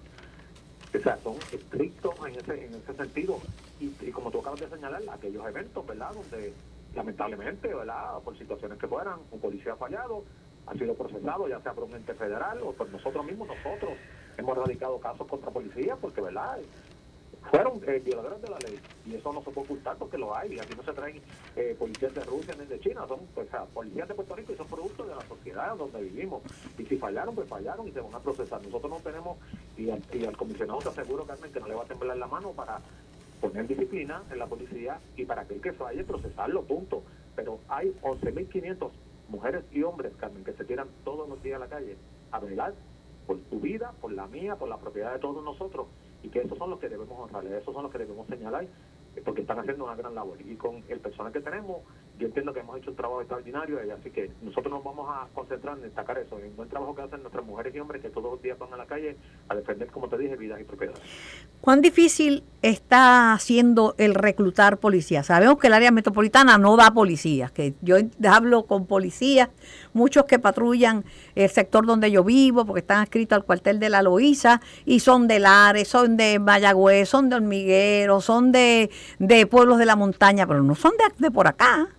[0.97, 3.39] o sea, son estrictos en ese, en ese sentido.
[3.80, 6.13] Y, como tú acabas de señalar, aquellos eventos, ¿verdad?
[6.13, 6.54] Donde
[6.95, 8.19] lamentablemente, ¿verdad?
[8.23, 10.23] Por situaciones que fueran, un policía ha fallado,
[10.65, 13.91] ha sido procesado, ya sea por un ente federal o por nosotros mismos, nosotros
[14.38, 16.58] hemos radicado casos contra policías porque, ¿verdad?
[17.49, 20.60] Fueron eh, violadores de la ley y eso no se puede ocultar porque lo hay.
[20.60, 21.21] Aquí no se traen
[21.55, 24.55] eh, policías de Rusia ni de China, son pues, sea, policías de Puerto Rico y
[24.55, 26.41] son productos de la sociedad donde vivimos.
[26.77, 28.63] Y si fallaron, pues fallaron y se van a procesar.
[28.63, 29.38] Nosotros no tenemos,
[29.77, 32.27] y al, y al comisionado te aseguro, Carmen, que no le va a temblar la
[32.27, 32.79] mano para
[33.41, 37.03] poner disciplina en la policía y para aquel que falle procesarlo, punto.
[37.36, 38.89] Pero hay 11.500
[39.29, 41.97] mujeres y hombres, Carmen, que se tiran todos los días a la calle
[42.31, 42.73] a velar
[43.27, 45.88] por tu vida, por la mía, por la propiedad de todos nosotros
[46.25, 48.65] y que esos son los que debemos honrarles, esos son los que debemos señalar
[49.23, 50.41] porque están haciendo una gran labor.
[50.41, 51.83] Y con el personal que tenemos
[52.19, 55.28] yo entiendo que hemos hecho un trabajo extraordinario y así que nosotros nos vamos a
[55.34, 58.10] concentrar en destacar eso, en el buen trabajo que hacen nuestras mujeres y hombres que
[58.10, 59.17] todos los días van a la calle
[59.49, 61.01] a defender, como te dije, vidas y propiedades.
[61.60, 65.25] ¿Cuán difícil está haciendo el reclutar policías?
[65.25, 67.97] Sabemos que el área metropolitana no da policías, que yo
[68.30, 69.49] hablo con policías,
[69.93, 71.04] muchos que patrullan
[71.36, 75.28] el sector donde yo vivo, porque están adscritos al cuartel de la Loíza, y son
[75.28, 78.89] de Lares, son de Mayagüez, son de Hormiguero, son de,
[79.49, 81.89] pueblos de la montaña, pero no son de por acá.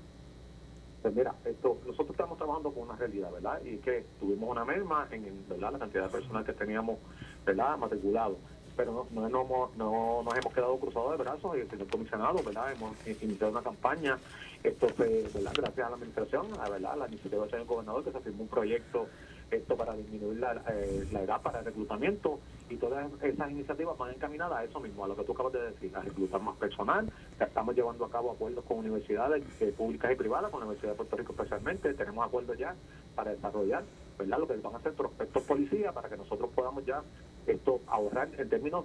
[1.15, 3.61] Mira, esto, nosotros estamos trabajando con una realidad, ¿verdad?
[3.65, 5.73] Y que tuvimos una merma en ¿verdad?
[5.73, 6.99] la cantidad de personal que teníamos,
[7.45, 7.77] ¿verdad?
[7.79, 8.37] Matriculado.
[8.77, 12.43] Pero no, no, no, no nos hemos quedado cruzados de brazos y el señor comisionado,
[12.43, 12.73] ¿verdad?
[12.73, 14.19] Hemos iniciado una campaña,
[14.63, 15.53] esto fue, ¿verdad?
[15.57, 16.97] Gracias a la administración, ¿verdad?
[16.97, 19.07] La iniciativa del señor gobernador que se firmó un proyecto
[19.51, 24.13] esto para disminuir la, eh, la edad para el reclutamiento y todas esas iniciativas van
[24.13, 27.11] encaminadas a eso mismo, a lo que tú acabas de decir, a reclutar más personal.
[27.39, 30.93] Ya estamos llevando a cabo acuerdos con universidades eh, públicas y privadas, con la Universidad
[30.93, 31.95] de Puerto Rico especialmente.
[31.95, 32.75] Tenemos acuerdos ya
[33.15, 33.85] para desarrollar
[34.19, 34.39] ¿verdad?
[34.39, 37.03] lo que van a hacer prospectos policías para que nosotros podamos ya
[37.47, 38.85] esto ahorrar en términos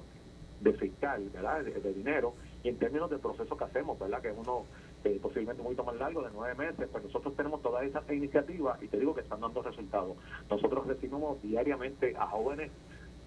[0.60, 1.64] de fiscal, ¿verdad?
[1.64, 4.22] De, de dinero y en términos del proceso que hacemos, ¿verdad?
[4.22, 4.66] Que es uno
[5.04, 8.82] eh, posiblemente un poquito más largo, de nueve meses, pues nosotros tenemos todas esas iniciativas
[8.84, 10.16] y te digo que están dando resultados.
[10.50, 12.72] Nosotros recibimos diariamente a jóvenes,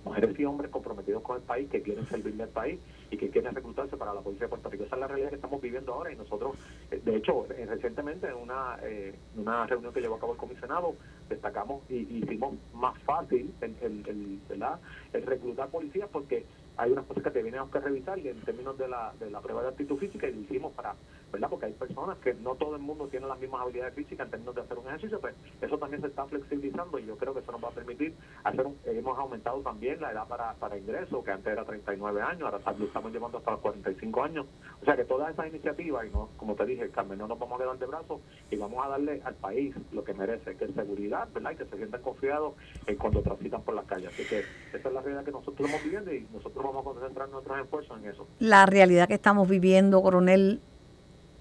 [0.04, 2.78] mujeres y hombres comprometidos con el país, que quieren servirle al país
[3.10, 4.84] y que quieren reclutarse para la Policía de Puerto Rico.
[4.84, 6.56] Esa es la realidad que estamos viviendo ahora y nosotros,
[6.90, 10.38] eh, de hecho, eh, recientemente en una, eh, una reunión que llevó a cabo el
[10.38, 10.94] comisionado,
[11.28, 14.78] destacamos y, hicimos más fácil el, el, ¿verdad?
[15.12, 16.44] el reclutar policías porque
[16.76, 19.62] hay unas cosas que tenemos que revisar y en términos de la, de la prueba
[19.62, 20.94] de actitud física y lo hicimos para,
[21.35, 21.51] ¿verdad?
[21.51, 24.55] Porque hay personas que no todo el mundo tiene las mismas habilidades físicas en términos
[24.55, 27.51] de hacer un ejercicio, pues eso también se está flexibilizando y yo creo que eso
[27.51, 31.33] nos va a permitir hacer un, hemos aumentado también la edad para, para ingreso, que
[31.33, 34.47] antes era 39 años, ahora lo estamos llevando hasta los 45 años.
[34.81, 37.61] O sea que todas esas iniciativas, y no, como te dije, Carmen, no nos vamos
[37.61, 38.20] a quedar de brazos
[38.51, 41.51] y vamos a darle al país lo que merece, que es seguridad, ¿verdad?
[41.51, 42.55] Y que se sientan confiados
[42.87, 44.12] eh, cuando transitan por las calles.
[44.12, 47.29] Así que esa es la realidad que nosotros estamos viviendo y nosotros vamos a concentrar
[47.29, 48.29] nuestros esfuerzos en eso.
[48.38, 50.61] La realidad que estamos viviendo, coronel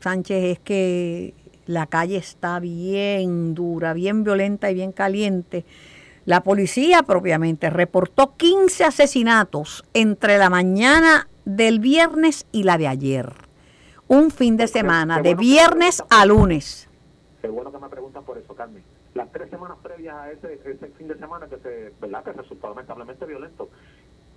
[0.03, 1.33] Sánchez, es que
[1.65, 5.63] la calle está bien dura, bien violenta y bien caliente.
[6.25, 13.33] La policía propiamente reportó 15 asesinatos entre la mañana del viernes y la de ayer.
[14.09, 16.89] Un fin de semana, de viernes a lunes.
[17.41, 18.83] Qué bueno que me preguntan por eso, Carmen.
[19.13, 22.25] Las tres semanas previas a ese, ese fin de semana que se, ¿verdad?
[22.25, 23.69] que resultó lamentablemente violento,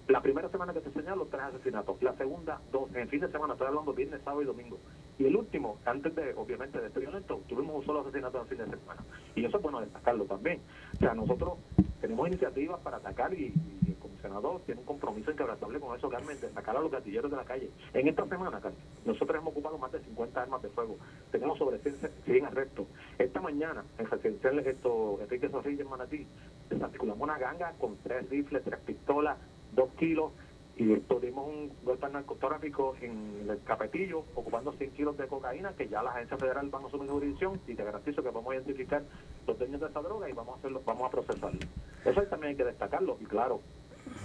[0.07, 2.01] la primera semana que te señalo, tres asesinatos.
[2.03, 2.89] La segunda, dos.
[2.95, 4.79] En fin de semana, estoy hablando viernes, sábado y domingo.
[5.19, 8.59] Y el último, antes de, obviamente, de este violento, tuvimos un solo asesinato en fin
[8.59, 9.03] de semana.
[9.35, 10.61] Y eso es bueno destacarlo también.
[10.95, 11.55] O sea, nosotros
[12.01, 13.55] tenemos iniciativas para atacar y,
[13.87, 17.31] y el comisionado tiene un compromiso inquebrantable con eso, Carmen, de sacar a los gatilleros
[17.31, 17.71] de la calle.
[17.95, 20.99] En esta semana, Carmen, nosotros hemos ocupado más de 50 armas de fuego.
[21.31, 22.87] Tenemos sobre 100, 100 arrestos.
[23.19, 26.27] Esta mañana, en residencial esto, Enrique Zorrilla en Manatí,
[26.69, 29.39] desarticulamos una ganga con tres rifles, tres pistolas,
[29.73, 30.33] dos kilos
[30.79, 36.03] y tuvimos un golpe narcotráfico en el Capetillo ocupando 100 kilos de cocaína que ya
[36.03, 39.03] la agencia federal van a asumir jurisdicción y te garantizo que vamos a identificar
[39.47, 41.61] los dueños de esa droga y vamos a hacerlo, vamos a procesarlo.
[42.05, 43.63] Eso también hay que destacarlo y claro,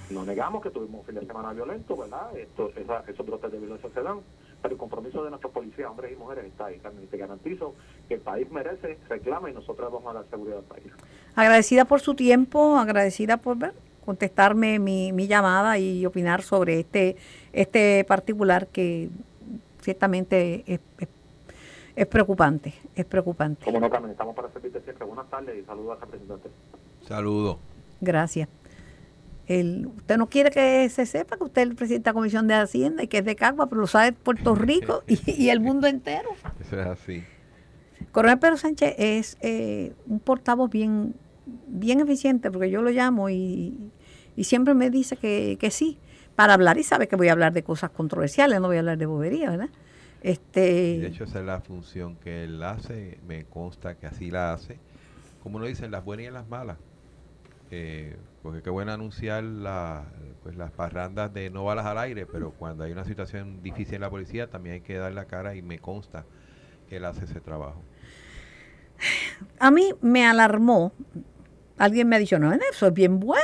[0.10, 2.36] no negamos que tuvimos un fin de semana violento, ¿verdad?
[2.36, 4.20] Esto, esa, esos brotes de violencia se dan,
[4.62, 6.82] pero el compromiso de nuestros policías, hombres y mujeres, está ahí.
[7.02, 7.76] Y te garantizo
[8.10, 10.92] que el país merece, reclama y nosotros vamos a dar seguridad al país.
[11.34, 13.74] Agradecida por su tiempo, agradecida por ver
[14.06, 17.16] contestarme mi, mi llamada y opinar sobre este,
[17.54, 19.10] este particular que
[19.82, 21.08] ciertamente es, es,
[21.96, 23.66] es preocupante, es preocupante.
[23.66, 25.06] Como no, Carmen, estamos para servirte siempre.
[25.06, 26.50] Buenas tardes y saludos al representante.
[27.08, 27.58] Saludos.
[28.00, 28.48] Gracias.
[29.48, 32.48] El, usted no quiere que se sepa que usted es el presidente de la Comisión
[32.48, 35.60] de Hacienda y que es de Cagua, pero lo sabe Puerto Rico y, y el
[35.60, 36.30] mundo entero.
[36.60, 37.24] Eso es así.
[38.12, 41.16] Coronel Pedro Sánchez es eh, un portavoz bien,
[41.68, 43.92] bien eficiente, porque yo lo llamo y,
[44.36, 45.98] y siempre me dice que, que, sí,
[46.36, 48.98] para hablar, y sabe que voy a hablar de cosas controversiales, no voy a hablar
[48.98, 49.70] de bobería, ¿verdad?
[50.22, 54.54] Este, de hecho, esa es la función que él hace, me consta que así la
[54.54, 54.78] hace,
[55.42, 56.78] como uno dice, en las buenas y las malas.
[57.72, 60.04] Eh, porque qué bueno anunciar la,
[60.44, 64.02] pues las parrandas de no balas al aire, pero cuando hay una situación difícil en
[64.02, 66.26] la policía también hay que dar la cara y me consta
[66.90, 67.82] que él hace ese trabajo.
[69.58, 70.92] A mí me alarmó,
[71.82, 73.42] alguien me ha dicho, no, eso es bien bueno,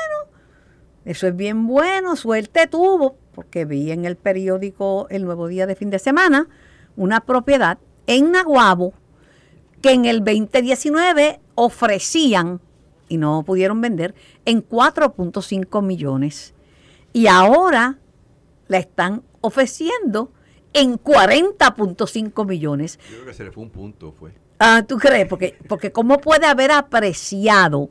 [1.05, 5.75] eso es bien bueno, suerte tuvo, porque vi en el periódico El Nuevo Día de
[5.75, 6.47] Fin de Semana
[6.95, 8.93] una propiedad en Naguabo
[9.81, 12.61] que en el 2019 ofrecían
[13.09, 14.13] y no pudieron vender
[14.45, 16.53] en 4.5 millones.
[17.13, 17.97] Y ahora
[18.67, 20.31] la están ofreciendo
[20.73, 22.99] en 40.5 millones.
[23.09, 24.33] Yo creo que se le fue un punto, fue.
[24.59, 25.27] Ah, ¿tú crees?
[25.27, 27.89] Porque, porque ¿cómo puede haber apreciado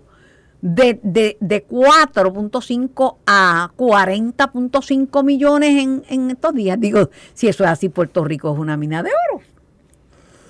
[0.61, 6.81] de, de, de 4.5 a 40.5 millones en, en estos días?
[6.81, 9.43] Digo, si eso es así, Puerto Rico es una mina de oro.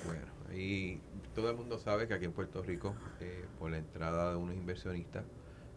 [0.05, 0.99] Bueno, y
[1.35, 4.55] todo el mundo sabe que aquí en Puerto Rico, eh, por la entrada de unos
[4.55, 5.25] inversionistas,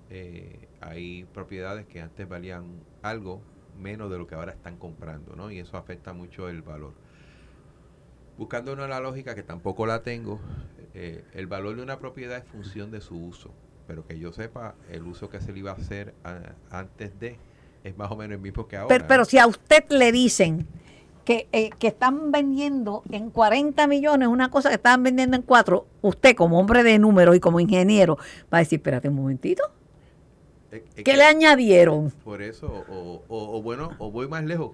[0.10, 2.66] eh, hay propiedades que antes valían
[3.04, 3.42] algo
[3.78, 5.52] menos de lo que ahora están comprando, ¿no?
[5.52, 6.94] Y eso afecta mucho el valor.
[8.38, 10.40] Buscando una la lógica que tampoco la tengo,
[10.94, 13.52] eh, el valor de una propiedad es función de su uso,
[13.90, 17.40] pero que yo sepa, el uso que se le iba a hacer a, antes de
[17.84, 18.88] es más o menos el mismo que ahora.
[18.88, 20.68] Pero, pero si a usted le dicen
[21.26, 25.88] que, eh, que, están vendiendo en 40 millones una cosa que estaban vendiendo en 4,
[26.04, 28.18] usted como hombre de números y como ingeniero
[28.54, 29.64] va a decir, espérate un momentito.
[30.72, 32.12] Es, es ¿Qué que- le añadieron?
[32.24, 34.74] Por eso, o, o- o bueno, o voy más lejos.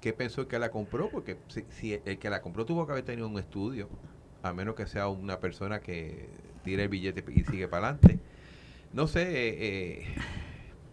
[0.00, 1.10] ¿Qué pensó el que la compró?
[1.10, 3.90] Porque si, si el que la compró tuvo que haber tenido un estudio,
[4.42, 6.30] a menos que sea una persona que
[6.64, 8.18] tire el billete y sigue para adelante.
[8.92, 10.14] No sé, eh, eh,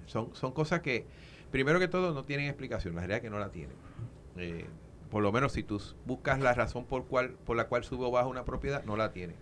[0.07, 1.05] son, son cosas que,
[1.51, 2.95] primero que todo, no tienen explicación.
[2.95, 3.75] La realidad es que no la tienen.
[4.37, 4.65] Eh,
[5.09, 8.11] por lo menos si tú buscas la razón por, cual, por la cual sube o
[8.11, 9.33] baja una propiedad, no la tiene.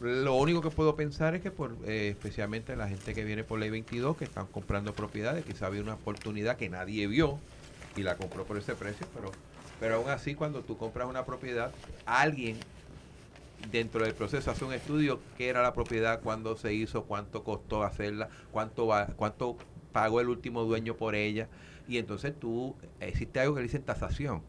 [0.00, 3.70] Lo único que puedo pensar es que por especialmente la gente que viene por ley
[3.70, 7.38] 22, que están comprando propiedades, quizá había una oportunidad que nadie vio
[7.96, 9.30] y la compró por ese precio, pero,
[9.80, 11.72] pero aún así cuando tú compras una propiedad,
[12.04, 12.58] alguien
[13.70, 17.82] dentro del proceso hace un estudio qué era la propiedad, cuándo se hizo, cuánto costó
[17.82, 19.56] hacerla, cuánto va, cuánto
[19.92, 21.48] pagó el último dueño por ella,
[21.88, 24.42] y entonces tú, existe algo que le dicen tasación,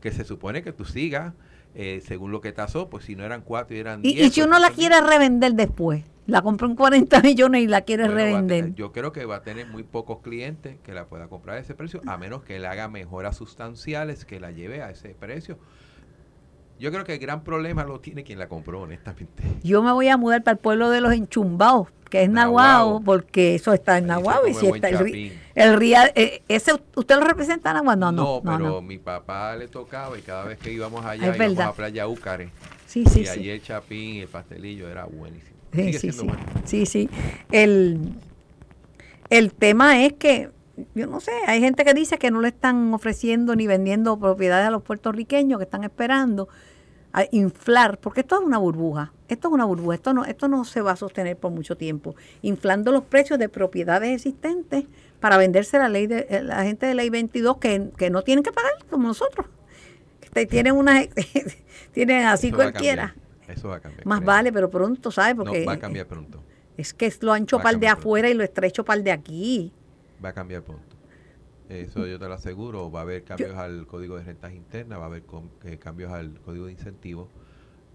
[0.00, 1.34] que se supone que tú sigas
[1.74, 4.26] eh, según lo que tasó, pues si no eran cuatro y eran Y, diez.
[4.26, 7.66] y si pues uno la son quiere revender después, la compró en 40 millones y
[7.68, 8.60] la quiere Bueno, revender.
[8.64, 11.60] tener- yo creo que va a tener muy pocos clientes que la pueda comprar a
[11.60, 15.58] ese precio, a menos que le haga mejoras sustanciales que la lleve a ese precio.
[16.80, 19.42] Yo creo que el gran problema lo tiene quien la compró, honestamente.
[19.62, 22.30] Yo me voy a mudar para el pueblo de los enchumbados, que es.
[22.30, 27.16] Nahuabo, porque eso está en Nahuabo y si está el, el ría- eh, ese usted
[27.16, 28.80] lo representa en Nahuabo, no, no, no, pero no.
[28.82, 31.68] mi papá le tocaba y cada vez que íbamos allá Es íbamos verdad.
[31.68, 32.50] a Playa Úcare.
[32.86, 33.30] Sí, sí, y sí.
[33.30, 35.56] allí el chapín y el pastelillo era buenísimo.
[35.72, 36.26] Sí, sí, sí.
[36.26, 36.42] bueno.
[36.64, 37.08] Sí, sí.
[37.52, 38.00] El,
[39.28, 40.50] el tema es que,
[40.94, 44.66] yo no sé, hay gente que dice que no le están ofreciendo ni vendiendo propiedades
[44.66, 46.48] a los puertorriqueños que están esperando
[47.12, 50.64] a inflar, porque esto es una burbuja, esto es una burbuja, esto no, esto no
[50.64, 54.84] se va a sostener por mucho tiempo, inflando los precios de propiedades existentes
[55.18, 58.44] para venderse la ley de eh, la gente de ley 22 que, que no tienen
[58.44, 59.46] que pagar como nosotros.
[60.20, 61.02] Que te- tienen una
[61.92, 63.14] tienen así Eso cualquiera.
[63.48, 64.06] Eso va a cambiar.
[64.06, 65.34] Más vale, pero pronto, ¿sabes?
[65.36, 66.40] No, Porque va a cambiar pronto.
[66.76, 68.00] es que lo ancho para el de pronto.
[68.00, 69.72] afuera y lo estrecho para el de aquí.
[70.24, 70.96] Va a cambiar pronto.
[71.70, 72.90] Eso yo te lo aseguro.
[72.90, 76.12] Va a haber cambios al código de rentas internas, va a haber com- eh, cambios
[76.12, 77.28] al código de incentivos.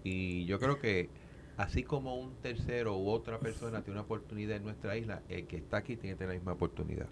[0.02, 1.08] Y yo creo que
[1.56, 5.56] así como un tercero u otra persona tiene una oportunidad en nuestra isla, el que
[5.56, 7.06] está aquí tiene que tener la misma oportunidad.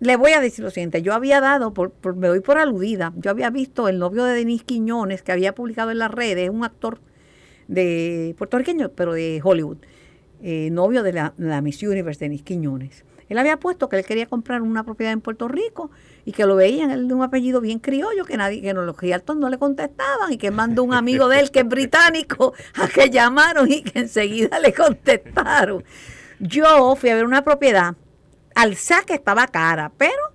[0.00, 3.12] Le voy a decir lo siguiente, yo había dado, por, por- me doy por aludida,
[3.16, 6.64] yo había visto el novio de Denis Quiñones que había publicado en las redes, un
[6.64, 6.98] actor
[7.68, 9.76] de puertorriqueño, pero de Hollywood,
[10.42, 13.04] eh, novio de la, la Miss Universe, Denis Quiñones.
[13.32, 15.90] Él había puesto que él quería comprar una propiedad en Puerto Rico
[16.26, 18.94] y que lo veían, él de un apellido bien criollo, que nadie, que no, los
[19.00, 22.88] realtors no le contestaban y que mandó un amigo de él que es británico a
[22.88, 25.82] que llamaron y que enseguida le contestaron.
[26.40, 27.94] Yo fui a ver una propiedad,
[28.54, 30.34] al saque estaba cara, pero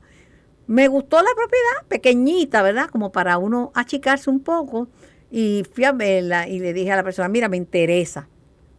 [0.65, 2.89] me gustó la propiedad, pequeñita, ¿verdad?
[2.89, 4.87] Como para uno achicarse un poco.
[5.29, 8.27] Y fui a verla y le dije a la persona, mira, me interesa,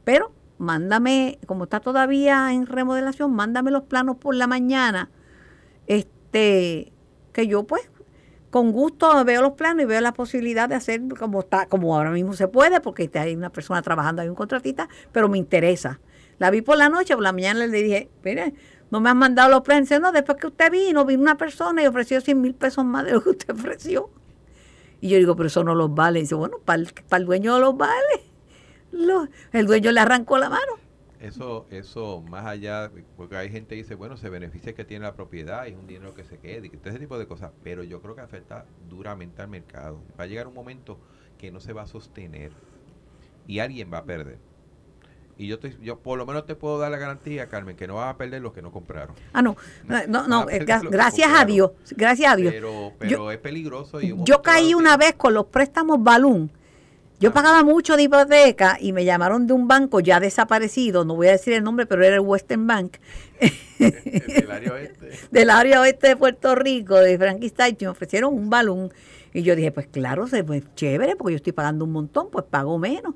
[0.02, 5.10] pero mándame, como está todavía en remodelación, mándame los planos por la mañana.
[5.86, 6.92] Este,
[7.32, 7.90] que yo pues
[8.50, 12.10] con gusto veo los planos y veo la posibilidad de hacer como está, como ahora
[12.10, 16.00] mismo se puede, porque hay una persona trabajando, hay un contratista, pero me interesa.
[16.38, 18.54] La vi por la noche, por la mañana le dije, mire,
[18.90, 19.90] no me han mandado los planos.
[20.00, 23.12] No, después que usted vino, vino una persona y ofreció 100 mil pesos más de
[23.12, 24.10] lo que usted ofreció.
[25.00, 26.20] Y yo digo, pero eso no los vale.
[26.20, 28.27] Y dice, bueno, para el, para el dueño no los vale.
[28.92, 30.72] Lo- el dueño le arrancó la mano.
[31.20, 35.14] Eso, eso más allá, porque hay gente que dice, bueno, se beneficia que tiene la
[35.14, 37.82] propiedad y es un dinero que se quede, y todo ese tipo de cosas, pero
[37.82, 40.00] yo creo que afecta duramente al mercado.
[40.18, 40.96] Va a llegar un momento
[41.36, 42.52] que no se va a sostener
[43.48, 44.38] y alguien va a perder.
[45.36, 47.94] Y yo, te, yo por lo menos te puedo dar la garantía, Carmen, que no
[47.96, 49.14] van a perder los que no compraron.
[49.32, 51.44] Ah, no, no, no, no, eh, gracias a.
[51.44, 52.52] Dios, gracias a Dios.
[52.52, 54.00] Pero, pero es peligroso.
[54.00, 56.50] Y Yo caí una vez con los préstamos Balloon.
[57.20, 57.32] Yo Ah.
[57.34, 61.32] pagaba mucho de hipoteca y me llamaron de un banco ya desaparecido, no voy a
[61.32, 62.98] decir el nombre, pero era el Western Bank,
[63.78, 65.10] del área oeste.
[65.30, 68.92] del área oeste de Puerto Rico, de Frankenstein, y me ofrecieron un balón.
[69.34, 72.44] Y yo dije, pues claro, se- pues chévere, porque yo estoy pagando un montón, pues
[72.48, 73.14] pago menos.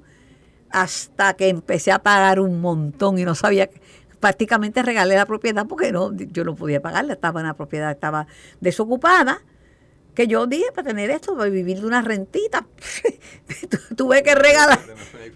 [0.71, 3.81] Hasta que empecé a pagar un montón y no sabía, que-
[4.21, 8.27] prácticamente regalé la propiedad porque no, yo no podía pagarla, estaba en la propiedad, estaba
[8.61, 9.43] desocupada.
[10.15, 12.67] Que yo dije, para tener esto, para vivir de una rentita,
[13.97, 14.79] tuve que regalar.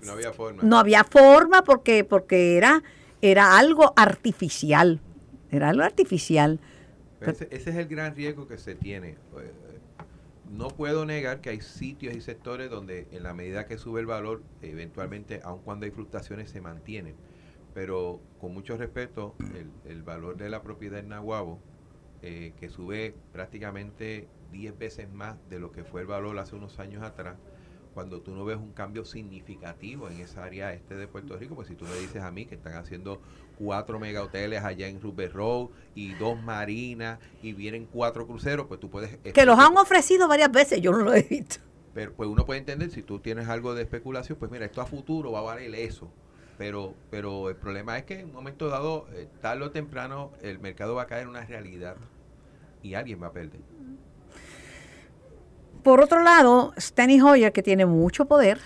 [0.05, 0.63] No había forma.
[0.63, 2.83] No había forma porque, porque era,
[3.23, 5.01] era algo artificial.
[5.51, 6.61] Era algo artificial.
[7.21, 9.11] Ese, ese es el gran riesgo que se tiene.
[9.39, 9.53] Eh,
[10.45, 14.07] No puedo negar que hay sitios y sectores donde en la medida que sube el
[14.07, 17.17] valor, eventualmente, aun cuando hay fluctuaciones, se mantienen.
[17.75, 21.61] Pero con mucho respeto, el, el valor de la propiedad en Nahuabo,
[22.23, 26.79] eh, que sube prácticamente 10 veces más de lo que fue el valor hace unos
[26.79, 27.37] años atrás,
[27.97, 31.69] cuando tú no ves un cambio significativo en esa área este de Puerto Rico, pues
[31.69, 33.23] si tú me dices a mí que están haciendo
[33.59, 38.81] cuatro mega hoteles allá en Rupert Road y dos marinas y vienen cuatro cruceros, pues
[38.81, 39.17] tú puedes...
[39.33, 41.57] Que los han ofrecido varias veces, yo no lo he visto.
[41.95, 44.85] Pero pues uno puede entender, si tú tienes algo de especulación, pues mira, esto a
[44.85, 46.13] futuro va a valer eso.
[46.59, 50.59] Pero, pero el problema es que en un momento dado, eh, tarde o temprano, el
[50.59, 51.97] mercado va a caer en una realidad
[52.83, 53.61] y alguien va a perder.
[55.87, 58.59] Por otro lado, Steny Hoyer, que tiene mucho poder,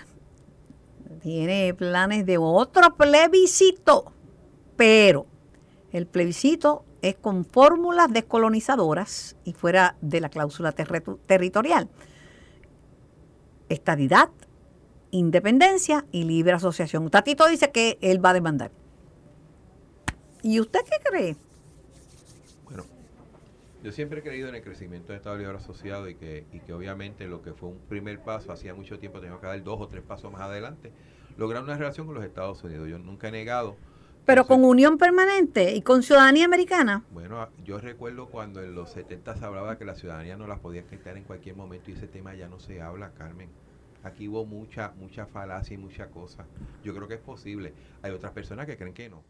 [1.21, 4.14] tiene planes de otro plebiscito,
[4.75, 5.27] pero
[5.93, 11.91] el plebiscito es con fórmulas descolonizadoras y fuera de la cláusula territorial.
[13.68, 14.31] Estadidad,
[15.11, 17.11] independencia y libre asociación.
[17.11, 18.71] Tatito dice que él va a demandar.
[20.43, 21.37] ¿Y usted qué cree?
[23.83, 26.72] Yo siempre he creído en el crecimiento del Estado Libre Asociado y que, y que
[26.74, 29.89] obviamente lo que fue un primer paso, hacía mucho tiempo tenemos que dar dos o
[29.89, 30.93] tres pasos más adelante,
[31.39, 32.89] lograr una relación con los Estados Unidos.
[32.89, 33.76] Yo nunca he negado.
[34.26, 37.05] Pero con unión permanente y con ciudadanía americana.
[37.11, 40.83] Bueno, yo recuerdo cuando en los 70 se hablaba que la ciudadanía no las podía
[40.87, 43.49] quitar en cualquier momento y ese tema ya no se habla, Carmen.
[44.03, 46.45] Aquí hubo mucha, mucha falacia y mucha cosa.
[46.85, 47.72] Yo creo que es posible.
[48.03, 49.22] Hay otras personas que creen que no.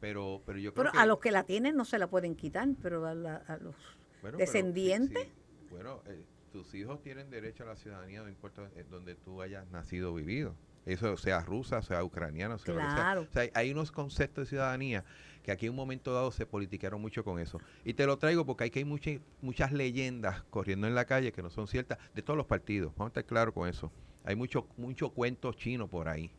[0.00, 0.98] Pero, pero yo creo Pero que...
[0.98, 3.74] a los que la tienen no se la pueden quitar, pero a, la- a los
[4.22, 5.32] Bueno, sí, sí.
[5.70, 9.68] Bueno, eh, tus hijos tienen derecho a la ciudadanía, no importa eh, donde tú hayas
[9.70, 10.54] nacido o vivido.
[10.86, 12.74] Eso sea rusa, sea ucraniana, sea.
[12.74, 13.22] Claro.
[13.22, 15.04] O sea, hay unos conceptos de ciudadanía
[15.42, 17.60] que aquí en un momento dado se politiquearon mucho con eso.
[17.84, 21.32] Y te lo traigo porque hay que hay muchas muchas leyendas corriendo en la calle
[21.32, 22.92] que no son ciertas de todos los partidos.
[22.96, 23.90] Vamos a estar claros con eso.
[24.24, 26.30] Hay mucho, mucho cuento chino por ahí.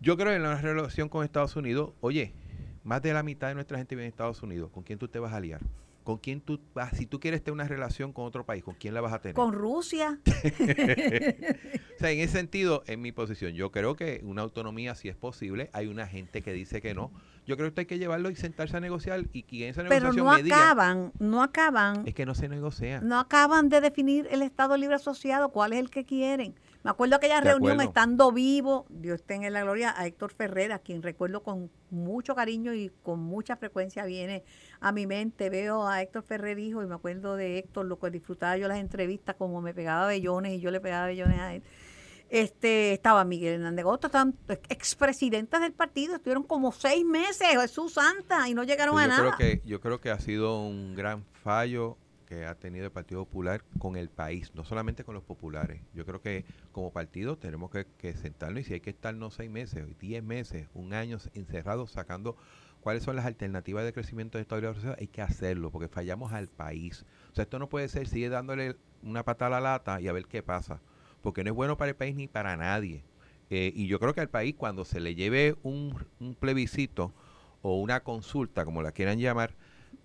[0.00, 2.32] Yo creo que en la relación con Estados Unidos, oye,
[2.84, 4.70] más de la mitad de nuestra gente vive en Estados Unidos.
[4.70, 5.60] ¿Con quién tú te vas a aliar?
[6.06, 6.96] ¿Con quién tú vas?
[6.96, 9.34] Si tú quieres tener una relación con otro país, ¿con quién la vas a tener?
[9.34, 10.20] Con Rusia.
[11.96, 15.16] O sea, en ese sentido, en mi posición, yo creo que una autonomía sí es
[15.16, 15.70] posible.
[15.72, 17.10] Hay una gente que dice que no.
[17.46, 20.12] Yo creo que hay que llevarlo y sentarse a negociar y que en esa Pero
[20.12, 23.00] negociación no me digan, acaban, no acaban, es que no se negocia.
[23.00, 26.54] no acaban de definir el Estado Libre Asociado, cuál es el que quieren.
[26.86, 27.90] Me acuerdo aquella De reunión acuerdo.
[27.90, 32.72] estando vivo, Dios esté en la gloria, a Héctor Ferreira, quien recuerdo con mucho cariño
[32.74, 34.44] y con mucha frecuencia viene
[34.80, 35.50] a mi mente.
[35.50, 38.78] Veo a Héctor Ferrer hijo y me acuerdo de Héctor, lo que disfrutaba yo las
[38.78, 41.62] entrevistas, como me pegaba bellones y yo le pegaba bellones a él.
[42.28, 44.34] Este, estaba Miguel Hernández Gosto, estaban
[44.68, 49.22] expresidentes del partido, estuvieron como seis meses, Jesús Santa, y no llegaron Pues a yo,
[49.24, 49.36] nada.
[49.36, 53.24] creo que, yo creo que ha sido un gran fallo que ha tenido el Partido
[53.24, 55.80] Popular con el país, no solamente con los populares.
[55.94, 59.86] Yo creo que como partido tenemos que, sentarnos y si hay que estarnos seis meses,
[59.98, 62.36] diez meses, un año encerrados sacando
[62.80, 66.48] cuáles son las alternativas de crecimiento de esta organización, hay que hacerlo porque fallamos al
[66.48, 67.06] país.
[67.32, 70.12] O sea, esto no puede ser, sigue dándole una patada a la lata y a
[70.12, 70.80] ver qué pasa,
[71.22, 73.04] porque no es bueno para el país ni para nadie.
[73.48, 77.14] Eh, y yo creo que al país cuando se le lleve un, un plebiscito
[77.62, 79.54] o una consulta, como la quieran llamar,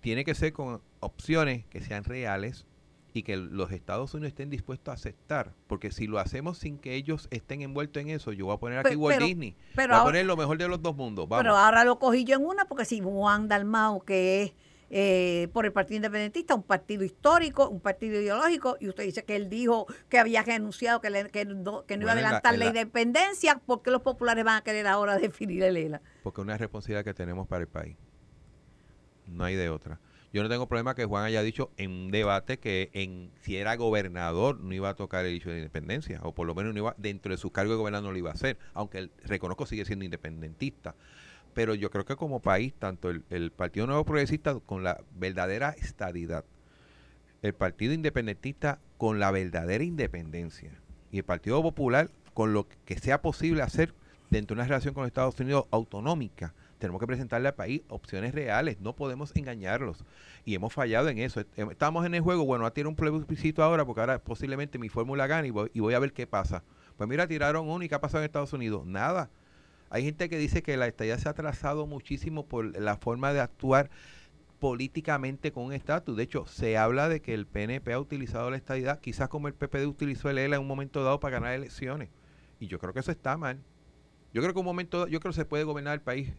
[0.00, 2.66] tiene que ser con opciones que sean reales
[3.14, 5.52] y que los Estados Unidos estén dispuestos a aceptar.
[5.66, 8.78] Porque si lo hacemos sin que ellos estén envueltos en eso, yo voy a poner
[8.78, 9.54] aquí Walt Disney.
[9.74, 11.28] pero voy a ahora- poner lo mejor de los dos mundos.
[11.28, 11.42] Vamos.
[11.44, 14.52] Pero ahora lo cogí yo en una porque si Juan Dalmao, que es
[14.94, 19.36] eh, por el Partido Independentista, un partido histórico, un partido ideológico, y usted dice que
[19.36, 22.22] él dijo que había renunciado, que, le- que no, que no iba a Bueno, en
[22.24, 25.76] la- adelantar en la, la- independencia, porque los populares van a querer ahora definir el
[25.78, 26.00] ELA?
[26.22, 27.96] porque es una responsabilidad que tenemos para el país.
[29.26, 29.98] No hay de otra.
[30.32, 33.76] Yo no tengo problema que Juan haya dicho en un debate que en si era
[33.76, 36.94] gobernador no iba a tocar el hecho de independencia, o por lo menos no iba,
[36.96, 39.84] dentro de su cargo de gobernador no lo iba a hacer, aunque él, reconozco sigue
[39.84, 40.94] siendo independentista.
[41.52, 46.46] Pero yo creo que como país, tanto el, Partido Nuevo Progresista con la verdadera estadidad,
[47.42, 50.70] el Partido Independentista con la verdadera independencia
[51.10, 53.92] y el Partido Popular con lo que sea posible hacer
[54.30, 56.54] dentro de una relación con Estados Unidos autonómica.
[56.82, 60.04] Tenemos que presentarle al país opciones reales, no podemos engañarlos.
[60.44, 61.44] Y hemos fallado en eso.
[61.56, 64.88] Em- Estamos en el juego, bueno, a tirar un plebiscito ahora porque ahora posiblemente mi
[64.88, 66.64] fórmula gane y voy, y voy a ver qué pasa.
[66.96, 68.84] Pues mira, tiraron uno y qué ha pasado en Estados Unidos.
[68.84, 69.30] Nada.
[69.90, 73.38] Hay gente que dice que la estadía se ha atrasado muchísimo por la forma de
[73.38, 73.88] actuar
[74.58, 76.16] políticamente con un estatus.
[76.16, 79.54] De hecho, se habla de que el PNP ha utilizado la estadidad, quizás como el
[79.54, 82.08] PPD utilizó el ELA en un momento dado para ganar elecciones.
[82.58, 83.60] Y yo creo que eso está mal.
[84.32, 86.32] Yo creo que un momento, yo creo que se puede gobernar el país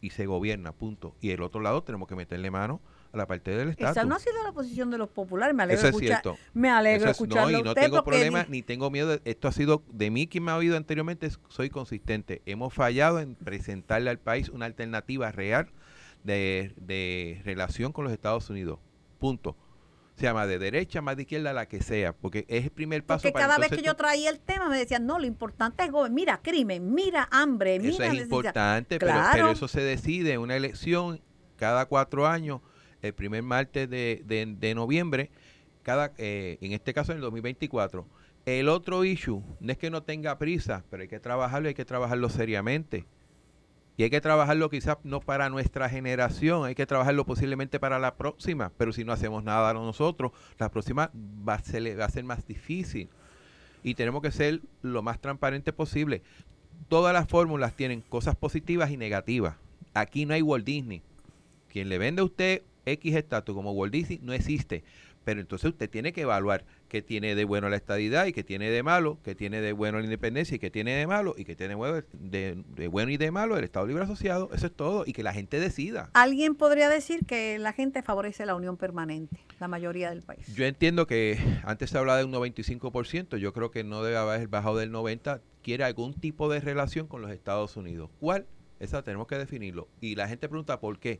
[0.00, 1.14] y, se gobierna, punto.
[1.20, 2.80] Y el otro lado tenemos que meterle mano
[3.12, 3.96] a la parte del estatus.
[3.96, 5.54] Esa no ha sido la posición de los populares.
[5.54, 6.38] Me alegro Eso es escuchar, cierto.
[6.54, 9.08] me alegro es- escucharlo no, y no usted tengo problema ni tengo miedo.
[9.08, 11.28] de- esto ha sido de mí quien me ha oído anteriormente.
[11.48, 12.42] Soy consistente.
[12.46, 15.68] Hemos fallado en presentarle al país una alternativa real
[16.24, 18.78] de, de relación con los Estados Unidos.
[19.18, 19.56] Punto.
[20.16, 23.22] Se llama de derecha, más de izquierda, la que sea, porque es el primer paso
[23.24, 25.90] Porque para cada vez que yo traía el tema me decían, no, lo importante es
[25.90, 26.14] gobernar.
[26.14, 28.24] Mira crimen, mira hambre, mira Eso es necesidad".
[28.24, 29.28] importante, pero, Claro.
[29.32, 31.20] pero eso se decide en una elección
[31.56, 32.62] cada cuatro años,
[33.02, 35.30] el primer martes de, de- de noviembre,
[35.82, 38.06] cada eh, en este caso en el 2024.
[38.46, 41.84] El otro issue no es que no tenga prisa, pero hay que trabajarlo, hay que
[41.84, 43.04] trabajarlo seriamente.
[43.96, 48.16] Y hay que trabajarlo quizás no para nuestra generación, hay que trabajarlo posiblemente para la
[48.16, 51.10] próxima, pero si no hacemos nada nosotros, la próxima
[51.48, 53.08] va a ser, más difícil.
[53.82, 56.22] Y tenemos que ser lo más transparente posible.
[56.88, 59.54] Todas las fórmulas tienen cosas positivas y negativas.
[59.94, 61.02] Aquí no hay Walt Disney.
[61.72, 64.84] Quien le vende a usted X estatus como Walt Disney no existe.
[65.26, 68.70] Pero entonces usted tiene que evaluar qué tiene de bueno la estadidad y qué tiene
[68.70, 71.56] de malo, qué tiene de bueno la independencia y qué tiene de malo y qué
[71.56, 71.74] tiene
[72.12, 74.50] de, bueno y de malo el Estado Libre Asociado.
[74.54, 75.02] Eso es todo.
[75.04, 76.10] Y que la gente decida.
[76.12, 80.46] Alguien podría decir que la gente favorece la unión permanente, la mayoría del país.
[80.54, 84.46] Yo entiendo que antes se hablaba de un 95%, yo creo que no debe haber
[84.46, 88.10] bajado del 90%, quiere algún tipo de relación con los Estados Unidos.
[88.20, 88.46] ¿Cuál?
[88.78, 89.88] Esa tenemos que definirlo.
[90.00, 91.18] Y la gente pregunta por qué.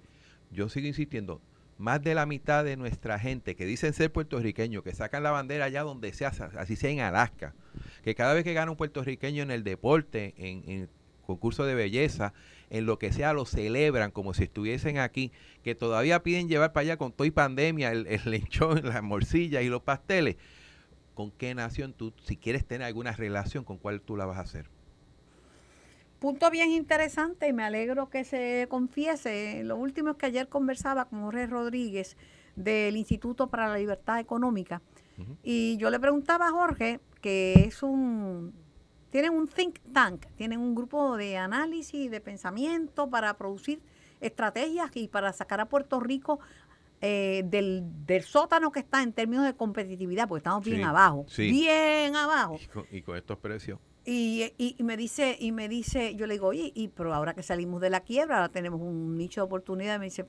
[0.53, 1.41] Yo sigo insistiendo,
[1.79, 5.67] más de la mitad de nuestra gente que dicen ser puertorriqueños, que sacan la bandera
[5.67, 7.55] allá donde sea, así sea en Alaska,
[8.03, 10.89] que cada vez que gana un puertorriqueño en el deporte, en, en
[11.27, 12.33] concurso de belleza,
[12.71, 16.83] en lo que sea, lo celebran como si estuviesen aquí, que todavía piden llevar para
[16.83, 20.37] allá con toda y pandemia el, el lechón, las morcillas y los pasteles.
[21.15, 24.43] ¿Con qué nación tú, si quieres tener alguna relación, con cuál tú la vas a
[24.43, 24.76] hacer?
[26.27, 29.63] Punto bien interesante y me alegro que se confiese.
[29.63, 32.17] Lo último es que ayer conversaba con Jorge Rodríguez
[32.57, 34.83] del Instituto para la Libertad Económica
[35.45, 38.53] y yo le preguntaba a Jorge que es un
[39.11, 43.81] tienen un think tank, tienen un grupo de análisis, de pensamiento para producir
[44.21, 46.41] estrategias y para sacar a Puerto Rico
[47.09, 52.17] eh, del, del, sótano que está en términos de competitividad, porque estamos bien abajo, bien
[52.17, 52.59] abajo.
[52.91, 53.79] Y con, estos precios.
[54.05, 57.45] Y, y, me dice, y me dice, yo le digo, oye, y pero ahora que
[57.45, 60.27] salimos de la quiebra, ahora tenemos un nicho de oportunidad, me dice,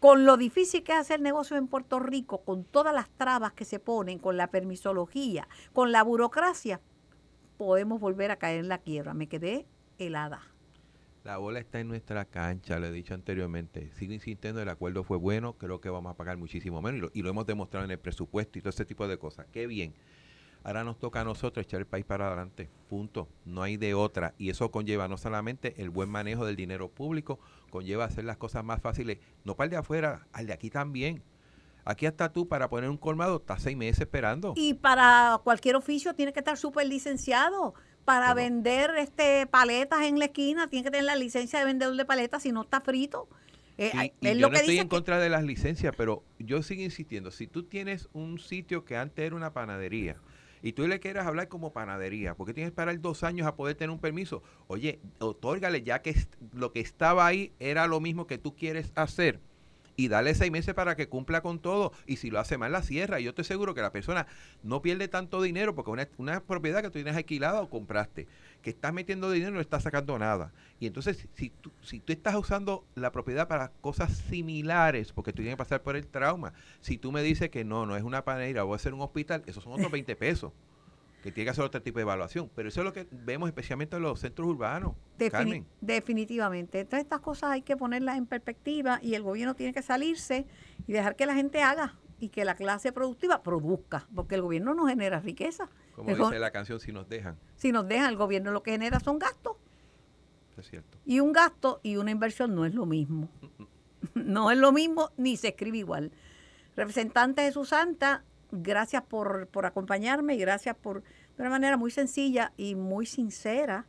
[0.00, 3.64] con lo difícil que es hacer negocio en Puerto Rico, con todas las trabas que
[3.64, 6.80] se ponen, con la permisología, con la burocracia,
[7.58, 9.14] podemos volver a caer en la quiebra.
[9.14, 9.66] Me quedé
[9.98, 10.42] helada.
[11.26, 13.90] La bola está en nuestra cancha, lo he dicho anteriormente.
[13.94, 17.28] Sigo insistiendo, el acuerdo fue bueno, creo que vamos a pagar muchísimo menos y lo,
[17.28, 19.44] hemos demostrado en el presupuesto y todo ese tipo de cosas.
[19.50, 19.92] Qué bien.
[20.62, 22.70] Ahora nos toca a nosotros echar el país para adelante.
[22.88, 23.26] Punto.
[23.44, 24.34] No hay de otra.
[24.38, 28.62] Y eso conlleva no solamente el buen manejo del dinero público, conlleva hacer las cosas
[28.62, 31.24] más fáciles, no para el de afuera, al de aquí también.
[31.84, 34.54] Aquí hasta tú para poner un colmado estás seis meses esperando.
[34.54, 37.74] Y para cualquier oficio tiene que estar súper licenciado
[38.06, 42.04] para vender este paletas en la esquina, tiene que tener la licencia de vendedor de
[42.04, 43.28] paletas, si no está frito.
[43.78, 47.64] Eh, yo no estoy en contra de las licencias, pero yo sigo insistiendo, si tú
[47.64, 50.16] tienes un sitio que antes era una panadería
[50.62, 53.76] y tú le quieres hablar como panadería, porque tienes que esperar dos años a poder
[53.76, 56.14] tener un permiso, oye, otórgale ya que
[56.54, 59.40] lo que estaba ahí era lo mismo que tú quieres hacer
[59.96, 61.92] y dale seis meses para que cumpla con todo.
[62.06, 63.20] Y si lo hace mal, la cierra.
[63.20, 64.26] Y yo estoy seguro que la persona
[64.62, 68.26] no pierde tanto dinero porque una, una propiedad que tú tienes alquilada o compraste,
[68.62, 70.52] que estás metiendo dinero no estás sacando nada.
[70.78, 75.36] Y entonces, si tú, si tú estás usando la propiedad para cosas similares, porque tú
[75.38, 78.24] tienes que pasar por el trauma, si tú me dices que no, no es una
[78.24, 80.52] panera, voy a hacer un hospital, esos son otros 20 pesos
[81.22, 82.50] que tiene que hacer otro tipo de evaluación.
[82.54, 84.94] Pero eso es lo que vemos especialmente en los centros urbanos.
[85.80, 86.80] Definitivamente.
[86.80, 90.46] Entonces estas cosas hay que ponerlas en perspectiva y el gobierno tiene que salirse
[90.86, 94.74] y dejar que la gente haga y que la clase productiva produzca, porque el gobierno
[94.74, 95.68] no genera riqueza.
[95.94, 97.36] Como dice la canción, si nos dejan.
[97.56, 99.56] Si nos dejan, el gobierno lo que genera son gastos.
[100.56, 100.98] Es cierto.
[101.04, 103.28] Y un gasto y una inversión no es lo mismo.
[104.14, 106.12] no es lo mismo ni se escribe igual.
[106.76, 112.52] Representante Jesús Santa, gracias por, por acompañarme y gracias por, de una manera muy sencilla
[112.56, 113.86] y muy sincera,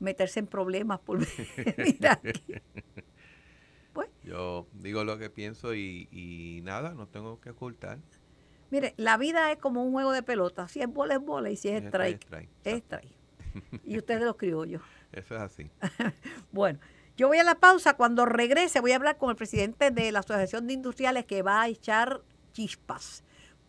[0.00, 1.18] meterse en problemas por
[1.78, 2.20] mira
[3.92, 4.08] Pues.
[4.24, 8.00] Yo digo lo que pienso y, y, nada, no tengo que ocultar.
[8.70, 10.66] Mire, la vida es como un juego de pelota.
[10.66, 12.26] Si es bola, es bola y si es, strike,
[12.64, 13.16] es strike.
[13.84, 14.82] y usted de los criollos.
[15.12, 15.70] Eso es así.
[16.50, 16.80] bueno,
[17.16, 17.96] yo voy a la pausa.
[17.96, 21.62] Cuando regrese voy a hablar con el presidente de la Asociación de Industriales que va
[21.62, 23.23] a echar chispas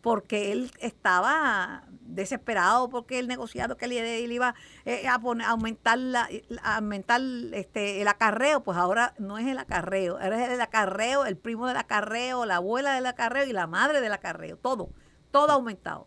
[0.06, 4.54] porque él estaba desesperado porque el negociado que le, iba
[4.84, 6.28] eh, a, poner, aumentar, la,
[6.62, 7.20] aumentar
[7.54, 11.66] este, el acarreo, pues ahora no es el acarreo, ahora es el acarreo, el primo
[11.66, 14.90] del acarreo, la abuela del acarreo y la madre del acarreo, todo,
[15.32, 16.06] todo aumentado.